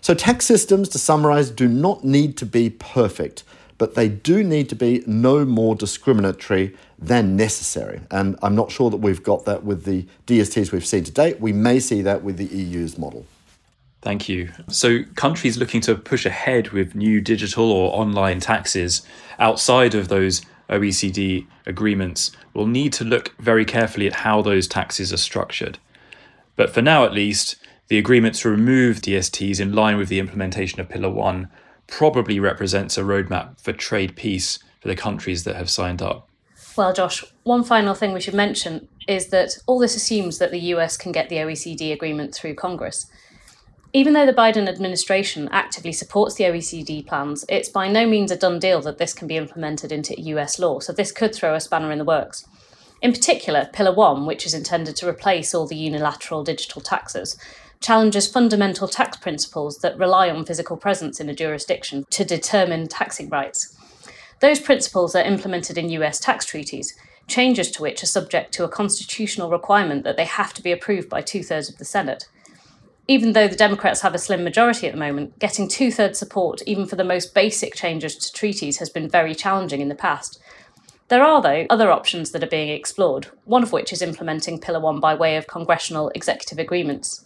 So, 0.00 0.12
tax 0.12 0.44
systems, 0.44 0.88
to 0.90 0.98
summarize, 0.98 1.50
do 1.50 1.68
not 1.68 2.04
need 2.04 2.36
to 2.38 2.46
be 2.46 2.70
perfect 2.70 3.44
but 3.78 3.94
they 3.94 4.08
do 4.08 4.42
need 4.42 4.68
to 4.70 4.74
be 4.74 5.02
no 5.06 5.44
more 5.44 5.74
discriminatory 5.74 6.74
than 6.98 7.36
necessary. 7.36 8.00
And 8.10 8.38
I'm 8.42 8.54
not 8.54 8.70
sure 8.70 8.90
that 8.90 8.98
we've 8.98 9.22
got 9.22 9.44
that 9.44 9.64
with 9.64 9.84
the 9.84 10.06
DSTs 10.26 10.72
we've 10.72 10.86
seen 10.86 11.04
to 11.04 11.12
date. 11.12 11.40
We 11.40 11.52
may 11.52 11.78
see 11.78 12.02
that 12.02 12.22
with 12.22 12.36
the 12.36 12.46
EU's 12.46 12.96
model. 12.96 13.26
Thank 14.02 14.28
you. 14.28 14.50
So, 14.68 15.02
countries 15.14 15.58
looking 15.58 15.80
to 15.82 15.96
push 15.96 16.24
ahead 16.24 16.70
with 16.70 16.94
new 16.94 17.20
digital 17.20 17.72
or 17.72 17.92
online 17.92 18.40
taxes 18.40 19.02
outside 19.38 19.94
of 19.94 20.08
those 20.08 20.42
OECD 20.70 21.46
agreements 21.66 22.30
will 22.54 22.66
need 22.66 22.92
to 22.94 23.04
look 23.04 23.34
very 23.38 23.64
carefully 23.64 24.06
at 24.06 24.14
how 24.14 24.42
those 24.42 24.68
taxes 24.68 25.12
are 25.12 25.18
structured. 25.18 25.78
But 26.54 26.70
for 26.70 26.82
now, 26.82 27.04
at 27.04 27.12
least, 27.12 27.56
the 27.88 27.98
agreement 27.98 28.36
to 28.36 28.48
remove 28.48 29.00
DSTs 29.00 29.60
in 29.60 29.72
line 29.72 29.96
with 29.96 30.08
the 30.08 30.18
implementation 30.18 30.80
of 30.80 30.88
Pillar 30.88 31.10
1 31.10 31.48
probably 31.86 32.40
represents 32.40 32.98
a 32.98 33.02
roadmap 33.02 33.60
for 33.60 33.72
trade 33.72 34.16
peace 34.16 34.58
for 34.80 34.88
the 34.88 34.96
countries 34.96 35.44
that 35.44 35.56
have 35.56 35.70
signed 35.70 36.02
up. 36.02 36.28
Well, 36.76 36.92
Josh, 36.92 37.24
one 37.44 37.64
final 37.64 37.94
thing 37.94 38.12
we 38.12 38.20
should 38.20 38.34
mention 38.34 38.88
is 39.08 39.28
that 39.28 39.56
all 39.66 39.78
this 39.78 39.96
assumes 39.96 40.36
that 40.38 40.50
the 40.50 40.60
US 40.74 40.98
can 40.98 41.10
get 41.10 41.30
the 41.30 41.36
OECD 41.36 41.90
agreement 41.90 42.34
through 42.34 42.54
Congress. 42.54 43.06
Even 43.94 44.12
though 44.12 44.26
the 44.26 44.34
Biden 44.34 44.68
administration 44.68 45.48
actively 45.52 45.92
supports 45.92 46.34
the 46.34 46.44
OECD 46.44 47.06
plans, 47.06 47.46
it's 47.48 47.70
by 47.70 47.88
no 47.88 48.06
means 48.06 48.30
a 48.30 48.36
done 48.36 48.58
deal 48.58 48.82
that 48.82 48.98
this 48.98 49.14
can 49.14 49.26
be 49.26 49.38
implemented 49.38 49.90
into 49.90 50.20
US 50.20 50.58
law, 50.58 50.78
so 50.78 50.92
this 50.92 51.12
could 51.12 51.34
throw 51.34 51.54
a 51.54 51.60
spanner 51.60 51.90
in 51.90 51.98
the 51.98 52.04
works. 52.04 52.46
In 53.00 53.12
particular, 53.12 53.70
Pillar 53.72 53.94
1, 53.94 54.26
which 54.26 54.44
is 54.44 54.52
intended 54.52 54.96
to 54.96 55.08
replace 55.08 55.54
all 55.54 55.66
the 55.66 55.76
unilateral 55.76 56.44
digital 56.44 56.82
taxes, 56.82 57.38
challenges 57.80 58.30
fundamental 58.30 58.86
tax 58.86 59.16
principles 59.16 59.78
that 59.78 59.98
rely 59.98 60.28
on 60.28 60.44
physical 60.44 60.76
presence 60.76 61.20
in 61.20 61.30
a 61.30 61.34
jurisdiction 61.34 62.04
to 62.10 62.22
determine 62.22 62.86
taxing 62.86 63.30
rights. 63.30 63.78
Those 64.40 64.60
principles 64.60 65.14
are 65.14 65.22
implemented 65.22 65.78
in 65.78 65.90
US 65.90 66.20
tax 66.20 66.44
treaties, 66.44 66.94
changes 67.26 67.70
to 67.72 67.82
which 67.82 68.02
are 68.02 68.06
subject 68.06 68.52
to 68.54 68.64
a 68.64 68.68
constitutional 68.68 69.50
requirement 69.50 70.04
that 70.04 70.16
they 70.16 70.24
have 70.24 70.52
to 70.54 70.62
be 70.62 70.72
approved 70.72 71.08
by 71.08 71.22
two 71.22 71.42
thirds 71.42 71.68
of 71.68 71.78
the 71.78 71.84
Senate. 71.84 72.28
Even 73.08 73.32
though 73.32 73.48
the 73.48 73.56
Democrats 73.56 74.00
have 74.00 74.14
a 74.14 74.18
slim 74.18 74.42
majority 74.42 74.86
at 74.86 74.92
the 74.92 74.98
moment, 74.98 75.38
getting 75.38 75.68
two 75.68 75.92
thirds 75.92 76.18
support, 76.18 76.60
even 76.66 76.86
for 76.86 76.96
the 76.96 77.04
most 77.04 77.34
basic 77.34 77.74
changes 77.74 78.16
to 78.16 78.32
treaties, 78.32 78.78
has 78.78 78.90
been 78.90 79.08
very 79.08 79.34
challenging 79.34 79.80
in 79.80 79.88
the 79.88 79.94
past. 79.94 80.40
There 81.08 81.22
are, 81.22 81.40
though, 81.40 81.66
other 81.70 81.92
options 81.92 82.32
that 82.32 82.42
are 82.42 82.48
being 82.48 82.68
explored, 82.68 83.28
one 83.44 83.62
of 83.62 83.70
which 83.70 83.92
is 83.92 84.02
implementing 84.02 84.58
Pillar 84.58 84.80
1 84.80 84.98
by 84.98 85.14
way 85.14 85.36
of 85.36 85.46
congressional 85.46 86.10
executive 86.16 86.58
agreements. 86.58 87.24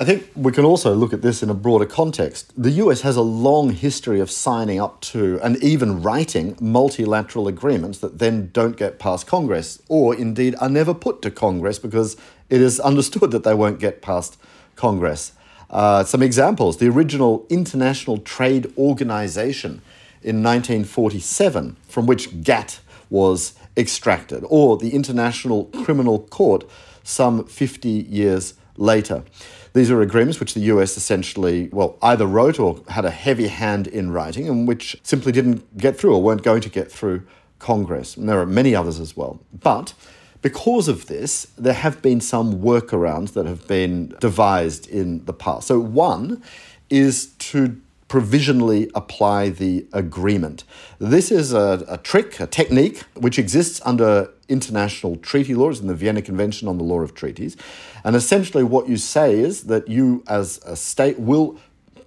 I 0.00 0.06
think 0.06 0.30
we 0.34 0.50
can 0.50 0.64
also 0.64 0.94
look 0.94 1.12
at 1.12 1.20
this 1.20 1.42
in 1.42 1.50
a 1.50 1.54
broader 1.54 1.84
context. 1.84 2.54
The 2.56 2.70
US 2.84 3.02
has 3.02 3.16
a 3.16 3.20
long 3.20 3.68
history 3.68 4.18
of 4.18 4.30
signing 4.30 4.80
up 4.80 4.98
to 5.12 5.38
and 5.42 5.62
even 5.62 6.00
writing 6.00 6.56
multilateral 6.58 7.46
agreements 7.46 7.98
that 7.98 8.18
then 8.18 8.48
don't 8.54 8.78
get 8.78 8.98
past 8.98 9.26
Congress, 9.26 9.82
or 9.88 10.14
indeed 10.14 10.54
are 10.58 10.70
never 10.70 10.94
put 10.94 11.20
to 11.20 11.30
Congress 11.30 11.78
because 11.78 12.16
it 12.48 12.62
is 12.62 12.80
understood 12.80 13.30
that 13.32 13.44
they 13.44 13.52
won't 13.52 13.78
get 13.78 14.00
past 14.00 14.38
Congress. 14.74 15.32
Uh, 15.68 16.02
some 16.02 16.22
examples 16.22 16.78
the 16.78 16.88
original 16.88 17.46
International 17.50 18.16
Trade 18.16 18.72
Organization 18.78 19.82
in 20.22 20.42
1947, 20.42 21.76
from 21.86 22.06
which 22.06 22.42
GATT 22.42 22.80
was 23.10 23.52
extracted, 23.76 24.44
or 24.48 24.78
the 24.78 24.94
International 24.94 25.64
Criminal 25.84 26.20
Court 26.20 26.64
some 27.04 27.44
50 27.44 27.90
years 27.90 28.54
later. 28.78 29.24
These 29.72 29.90
are 29.90 30.00
agreements 30.00 30.40
which 30.40 30.54
the 30.54 30.60
US 30.60 30.96
essentially, 30.96 31.68
well, 31.72 31.96
either 32.02 32.26
wrote 32.26 32.58
or 32.58 32.82
had 32.88 33.04
a 33.04 33.10
heavy 33.10 33.48
hand 33.48 33.86
in 33.86 34.10
writing 34.10 34.48
and 34.48 34.66
which 34.66 34.96
simply 35.02 35.32
didn't 35.32 35.76
get 35.78 35.96
through 35.96 36.14
or 36.14 36.22
weren't 36.22 36.42
going 36.42 36.60
to 36.62 36.68
get 36.68 36.90
through 36.90 37.22
Congress. 37.58 38.16
And 38.16 38.28
there 38.28 38.40
are 38.40 38.46
many 38.46 38.74
others 38.74 38.98
as 38.98 39.16
well. 39.16 39.40
But 39.52 39.94
because 40.42 40.88
of 40.88 41.06
this, 41.06 41.46
there 41.58 41.74
have 41.74 42.02
been 42.02 42.20
some 42.20 42.60
workarounds 42.60 43.34
that 43.34 43.46
have 43.46 43.68
been 43.68 44.14
devised 44.20 44.88
in 44.88 45.24
the 45.26 45.32
past. 45.32 45.68
So, 45.68 45.78
one 45.78 46.42
is 46.88 47.26
to 47.38 47.80
provisionally 48.10 48.90
apply 48.92 49.48
the 49.48 49.86
agreement. 49.92 50.64
This 50.98 51.30
is 51.30 51.52
a, 51.52 51.84
a, 51.88 51.96
trick, 51.96 52.40
a 52.40 52.46
technique, 52.48 53.04
which 53.14 53.38
exists 53.38 53.80
under 53.84 54.34
international 54.48 55.14
treaty 55.14 55.54
laws 55.54 55.78
in 55.78 55.86
the 55.86 55.94
Vienna 55.94 56.20
Convention 56.20 56.66
on 56.66 56.76
the 56.76 56.82
Law 56.82 57.02
of 57.02 57.14
Treaties. 57.14 57.56
And 58.02 58.16
essentially, 58.16 58.64
what 58.64 58.88
you 58.88 58.96
say 58.96 59.38
is 59.38 59.62
that 59.64 59.86
you, 59.86 60.24
as 60.26 60.58
a 60.66 60.74
state, 60.74 61.20
will 61.20 61.56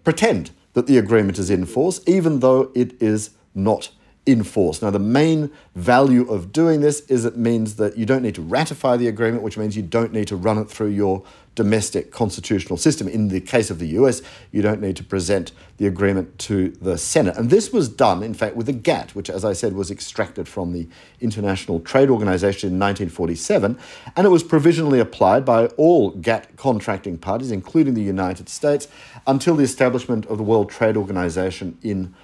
pretend 0.03 0.51
that 0.73 0.87
the 0.87 0.97
agreement 0.97 1.39
is 1.39 1.49
in 1.49 1.65
force, 1.65 2.01
even 2.05 2.41
though 2.41 2.69
it 2.75 3.01
is 3.01 3.29
not 3.55 3.89
in 4.25 4.43
force. 4.43 4.81
Now, 4.81 4.89
the 4.89 4.99
main 4.99 5.51
value 5.75 6.29
of 6.29 6.53
doing 6.53 6.79
this 6.79 7.01
is 7.01 7.25
it 7.25 7.36
means 7.36 7.75
that 7.75 7.97
you 7.97 8.05
don't 8.05 8.21
need 8.21 8.36
to 8.36 8.41
ratify 8.41 8.95
the 8.95 9.07
agreement, 9.07 9.43
which 9.43 9.57
means 9.57 9.75
you 9.75 9.83
don't 9.83 10.13
need 10.13 10.27
to 10.29 10.36
run 10.36 10.57
it 10.57 10.69
through 10.69 10.89
your 10.89 11.23
domestic 11.55 12.12
constitutional 12.12 12.77
system. 12.77 13.07
In 13.07 13.27
the 13.27 13.41
case 13.41 13.69
of 13.69 13.79
the 13.79 13.88
US, 13.99 14.21
you 14.51 14.62
don't 14.62 14.81
need 14.81 14.95
to 14.95 15.03
present 15.03 15.51
the 15.77 15.86
agreement 15.88 16.39
to 16.39 16.69
the 16.69 16.97
Senate. 16.97 17.38
And 17.38 17.49
this 17.49 17.71
was 17.71 17.89
done, 17.89 18.23
in 18.23 18.33
fact, 18.33 18.55
with 18.55 18.65
the 18.65 18.73
GATT, 18.73 19.13
which, 19.13 19.29
as 19.29 19.43
I 19.43 19.53
said, 19.53 19.73
was 19.73 19.91
extracted 19.91 20.47
from 20.47 20.71
the 20.71 20.88
International 21.19 21.79
Trade 21.81 22.09
Organization 22.09 22.69
in 22.69 22.79
1947. 22.79 23.77
And 24.15 24.25
it 24.25 24.29
was 24.29 24.41
provisionally 24.41 24.99
applied 24.99 25.43
by 25.43 25.65
all 25.77 26.12
GATT 26.12 26.55
contracting 26.55 27.17
parties, 27.17 27.51
including 27.51 27.93
the 27.93 28.01
United 28.01 28.47
States, 28.47 28.88
until 29.27 29.55
the 29.55 29.63
establishment 29.63 30.25
of 30.27 30.38
the 30.38 30.43
World 30.43 30.69
Trade 30.69 30.95
Organization 30.95 31.77
in 31.83 32.15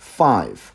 1995. 0.00 0.72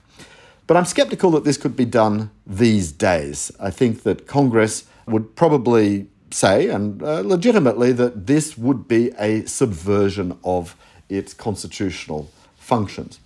But 0.67 0.77
I'm 0.77 0.85
skeptical 0.85 1.31
that 1.31 1.43
this 1.43 1.57
could 1.57 1.75
be 1.75 1.85
done 1.85 2.31
these 2.47 2.91
days. 2.91 3.51
I 3.59 3.69
think 3.69 4.03
that 4.03 4.27
Congress 4.27 4.85
would 5.05 5.35
probably 5.35 6.07
say, 6.31 6.69
and 6.69 7.01
uh, 7.03 7.21
legitimately, 7.21 7.91
that 7.93 8.25
this 8.25 8.57
would 8.57 8.87
be 8.87 9.11
a 9.19 9.45
subversion 9.45 10.37
of 10.43 10.75
its 11.07 11.33
constitutional 11.33 12.31
functions. 12.57 13.19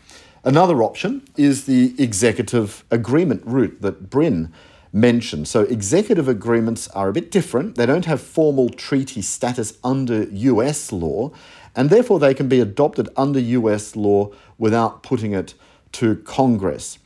Another 0.44 0.84
option 0.84 1.22
is 1.38 1.66
the 1.66 1.96
executive 1.98 2.84
agreement 2.92 3.42
route 3.46 3.82
that 3.82 4.10
Brin 4.10 4.52
mentioned. 4.92 5.48
So, 5.48 5.62
executive 5.64 6.28
agreements 6.28 6.88
are 6.90 7.10
a 7.10 7.14
bit 7.14 7.32
different. 7.32 7.76
They 7.76 7.86
don't 7.86 8.06
have 8.06 8.22
formal 8.22 8.70
treaty 8.70 9.22
status 9.22 9.78
under 9.84 10.24
US 10.24 10.92
law, 10.92 11.32
and 11.76 11.90
therefore 11.90 12.20
they 12.20 12.34
can 12.34 12.50
be 12.50 12.60
adopted 12.60 13.08
under 13.16 13.40
US 13.40 13.96
law 13.96 14.32
without 14.58 15.04
putting 15.04 15.34
it 15.34 15.54
to 15.94 16.16
Congress. 16.18 17.00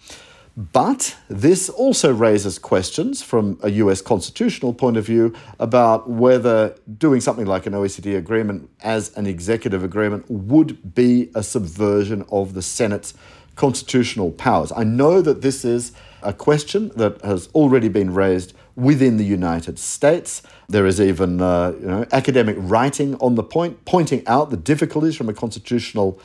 But 0.55 1.17
this 1.29 1.67
also 1.67 2.13
raises 2.13 2.59
questions 2.59 3.23
from 3.23 3.57
a 3.63 3.71
US 3.71 4.01
constitutional 4.01 4.73
point 4.73 4.97
of 4.97 5.05
view 5.05 5.33
about 5.59 6.07
whether 6.07 6.75
doing 6.97 7.21
something 7.21 7.47
like 7.47 7.65
an 7.65 7.73
OECD 7.73 8.15
agreement 8.15 8.69
as 8.81 9.15
an 9.17 9.25
executive 9.25 9.83
agreement 9.83 10.29
would 10.29 10.93
be 10.93 11.31
a 11.33 11.41
subversion 11.41 12.23
of 12.31 12.53
the 12.53 12.61
Senate's 12.61 13.15
constitutional 13.55 14.31
powers. 14.31 14.71
I 14.75 14.83
know 14.83 15.21
that 15.21 15.41
this 15.41 15.65
is 15.65 15.91
a 16.21 16.33
question 16.33 16.91
that 16.95 17.21
has 17.21 17.49
already 17.55 17.89
been 17.89 18.13
raised 18.13 18.53
within 18.75 19.17
the 19.17 19.25
United 19.25 19.77
States. 19.77 20.41
There 20.69 20.85
is 20.85 21.01
even 21.01 21.41
uh, 21.41 21.73
you 21.79 21.87
know, 21.87 22.05
academic 22.11 22.55
writing 22.59 23.15
on 23.15 23.35
the 23.35 23.43
point, 23.43 23.85
pointing 23.85 24.25
out 24.27 24.49
the 24.49 24.57
difficulties 24.57 25.15
from 25.15 25.29
a 25.29 25.33
constitutional 25.33 26.19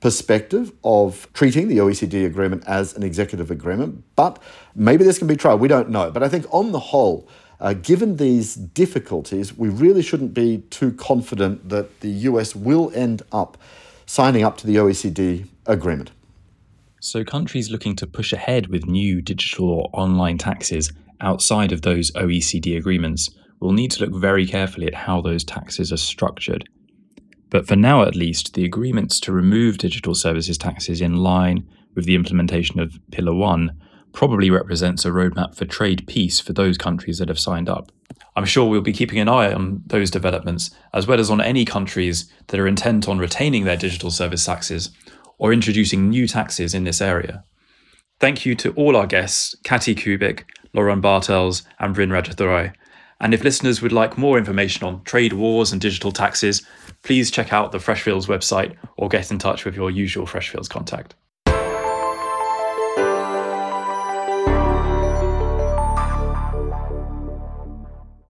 perspective 0.00 0.72
of 0.82 1.28
treating 1.34 1.68
the 1.68 1.78
OECD 1.78 2.24
agreement 2.24 2.64
as 2.66 2.96
an 2.96 3.02
executive 3.02 3.50
agreement, 3.50 4.02
but 4.16 4.42
maybe 4.74 5.04
this 5.04 5.18
can 5.18 5.26
be 5.26 5.36
tried. 5.36 5.56
We 5.56 5.68
don't 5.68 5.90
know. 5.90 6.10
But 6.10 6.22
I 6.22 6.28
think 6.28 6.46
on 6.50 6.72
the 6.72 6.78
whole, 6.78 7.28
uh, 7.60 7.74
given 7.74 8.16
these 8.16 8.54
difficulties, 8.54 9.56
we 9.56 9.68
really 9.68 10.02
shouldn't 10.02 10.32
be 10.32 10.58
too 10.70 10.92
confident 10.92 11.68
that 11.68 12.00
the 12.00 12.08
US 12.08 12.56
will 12.56 12.90
end 12.94 13.22
up 13.30 13.58
signing 14.06 14.42
up 14.42 14.56
to 14.58 14.66
the 14.66 14.76
OECD 14.76 15.46
agreement. 15.66 16.10
So, 17.02 17.24
countries 17.24 17.70
looking 17.70 17.96
to 17.96 18.06
push 18.06 18.32
ahead 18.32 18.66
with 18.66 18.86
new 18.86 19.22
digital 19.22 19.70
or 19.70 19.90
online 19.92 20.36
taxes 20.36 20.92
outside 21.20 21.72
of 21.72 21.82
those 21.82 22.10
OECD 22.12 22.76
agreements 22.76 23.30
will 23.60 23.72
need 23.72 23.90
to 23.92 24.04
look 24.04 24.14
very 24.14 24.46
carefully 24.46 24.86
at 24.86 24.94
how 24.94 25.20
those 25.20 25.44
taxes 25.44 25.92
are 25.92 25.98
structured. 25.98 26.68
But 27.50 27.66
for 27.66 27.76
now, 27.76 28.02
at 28.02 28.14
least, 28.14 28.54
the 28.54 28.64
agreements 28.64 29.20
to 29.20 29.32
remove 29.32 29.78
digital 29.78 30.14
services 30.14 30.56
taxes 30.56 31.00
in 31.00 31.16
line 31.16 31.68
with 31.94 32.04
the 32.04 32.14
implementation 32.14 32.80
of 32.80 32.98
Pillar 33.10 33.34
1 33.34 33.76
probably 34.12 34.50
represents 34.50 35.04
a 35.04 35.10
roadmap 35.10 35.54
for 35.54 35.64
trade 35.64 36.04
peace 36.06 36.40
for 36.40 36.52
those 36.52 36.78
countries 36.78 37.18
that 37.18 37.28
have 37.28 37.38
signed 37.38 37.68
up. 37.68 37.92
I'm 38.36 38.44
sure 38.44 38.68
we'll 38.68 38.80
be 38.80 38.92
keeping 38.92 39.18
an 39.18 39.28
eye 39.28 39.52
on 39.52 39.82
those 39.86 40.10
developments, 40.10 40.70
as 40.94 41.06
well 41.06 41.20
as 41.20 41.30
on 41.30 41.40
any 41.40 41.64
countries 41.64 42.32
that 42.48 42.60
are 42.60 42.66
intent 42.66 43.08
on 43.08 43.18
retaining 43.18 43.64
their 43.64 43.76
digital 43.76 44.10
service 44.10 44.44
taxes 44.44 44.90
or 45.38 45.52
introducing 45.52 46.08
new 46.08 46.28
taxes 46.28 46.74
in 46.74 46.84
this 46.84 47.00
area. 47.00 47.44
Thank 48.20 48.44
you 48.44 48.54
to 48.56 48.72
all 48.72 48.96
our 48.96 49.06
guests, 49.06 49.54
Kati 49.64 49.96
Kubik, 49.96 50.44
Lorand 50.74 51.00
Bartels, 51.00 51.62
and 51.78 51.94
Brin 51.94 52.10
Rajathurai. 52.10 52.74
And 53.20 53.34
if 53.34 53.44
listeners 53.44 53.82
would 53.82 53.92
like 53.92 54.16
more 54.16 54.38
information 54.38 54.86
on 54.86 55.04
trade 55.04 55.34
wars 55.34 55.72
and 55.72 55.80
digital 55.80 56.10
taxes, 56.10 56.62
please 57.02 57.30
check 57.30 57.52
out 57.52 57.72
the 57.72 57.78
Freshfields 57.78 58.26
website 58.26 58.76
or 58.96 59.08
get 59.08 59.30
in 59.30 59.38
touch 59.38 59.64
with 59.64 59.76
your 59.76 59.90
usual 59.90 60.26
Freshfields 60.26 60.68
contact. 60.68 61.14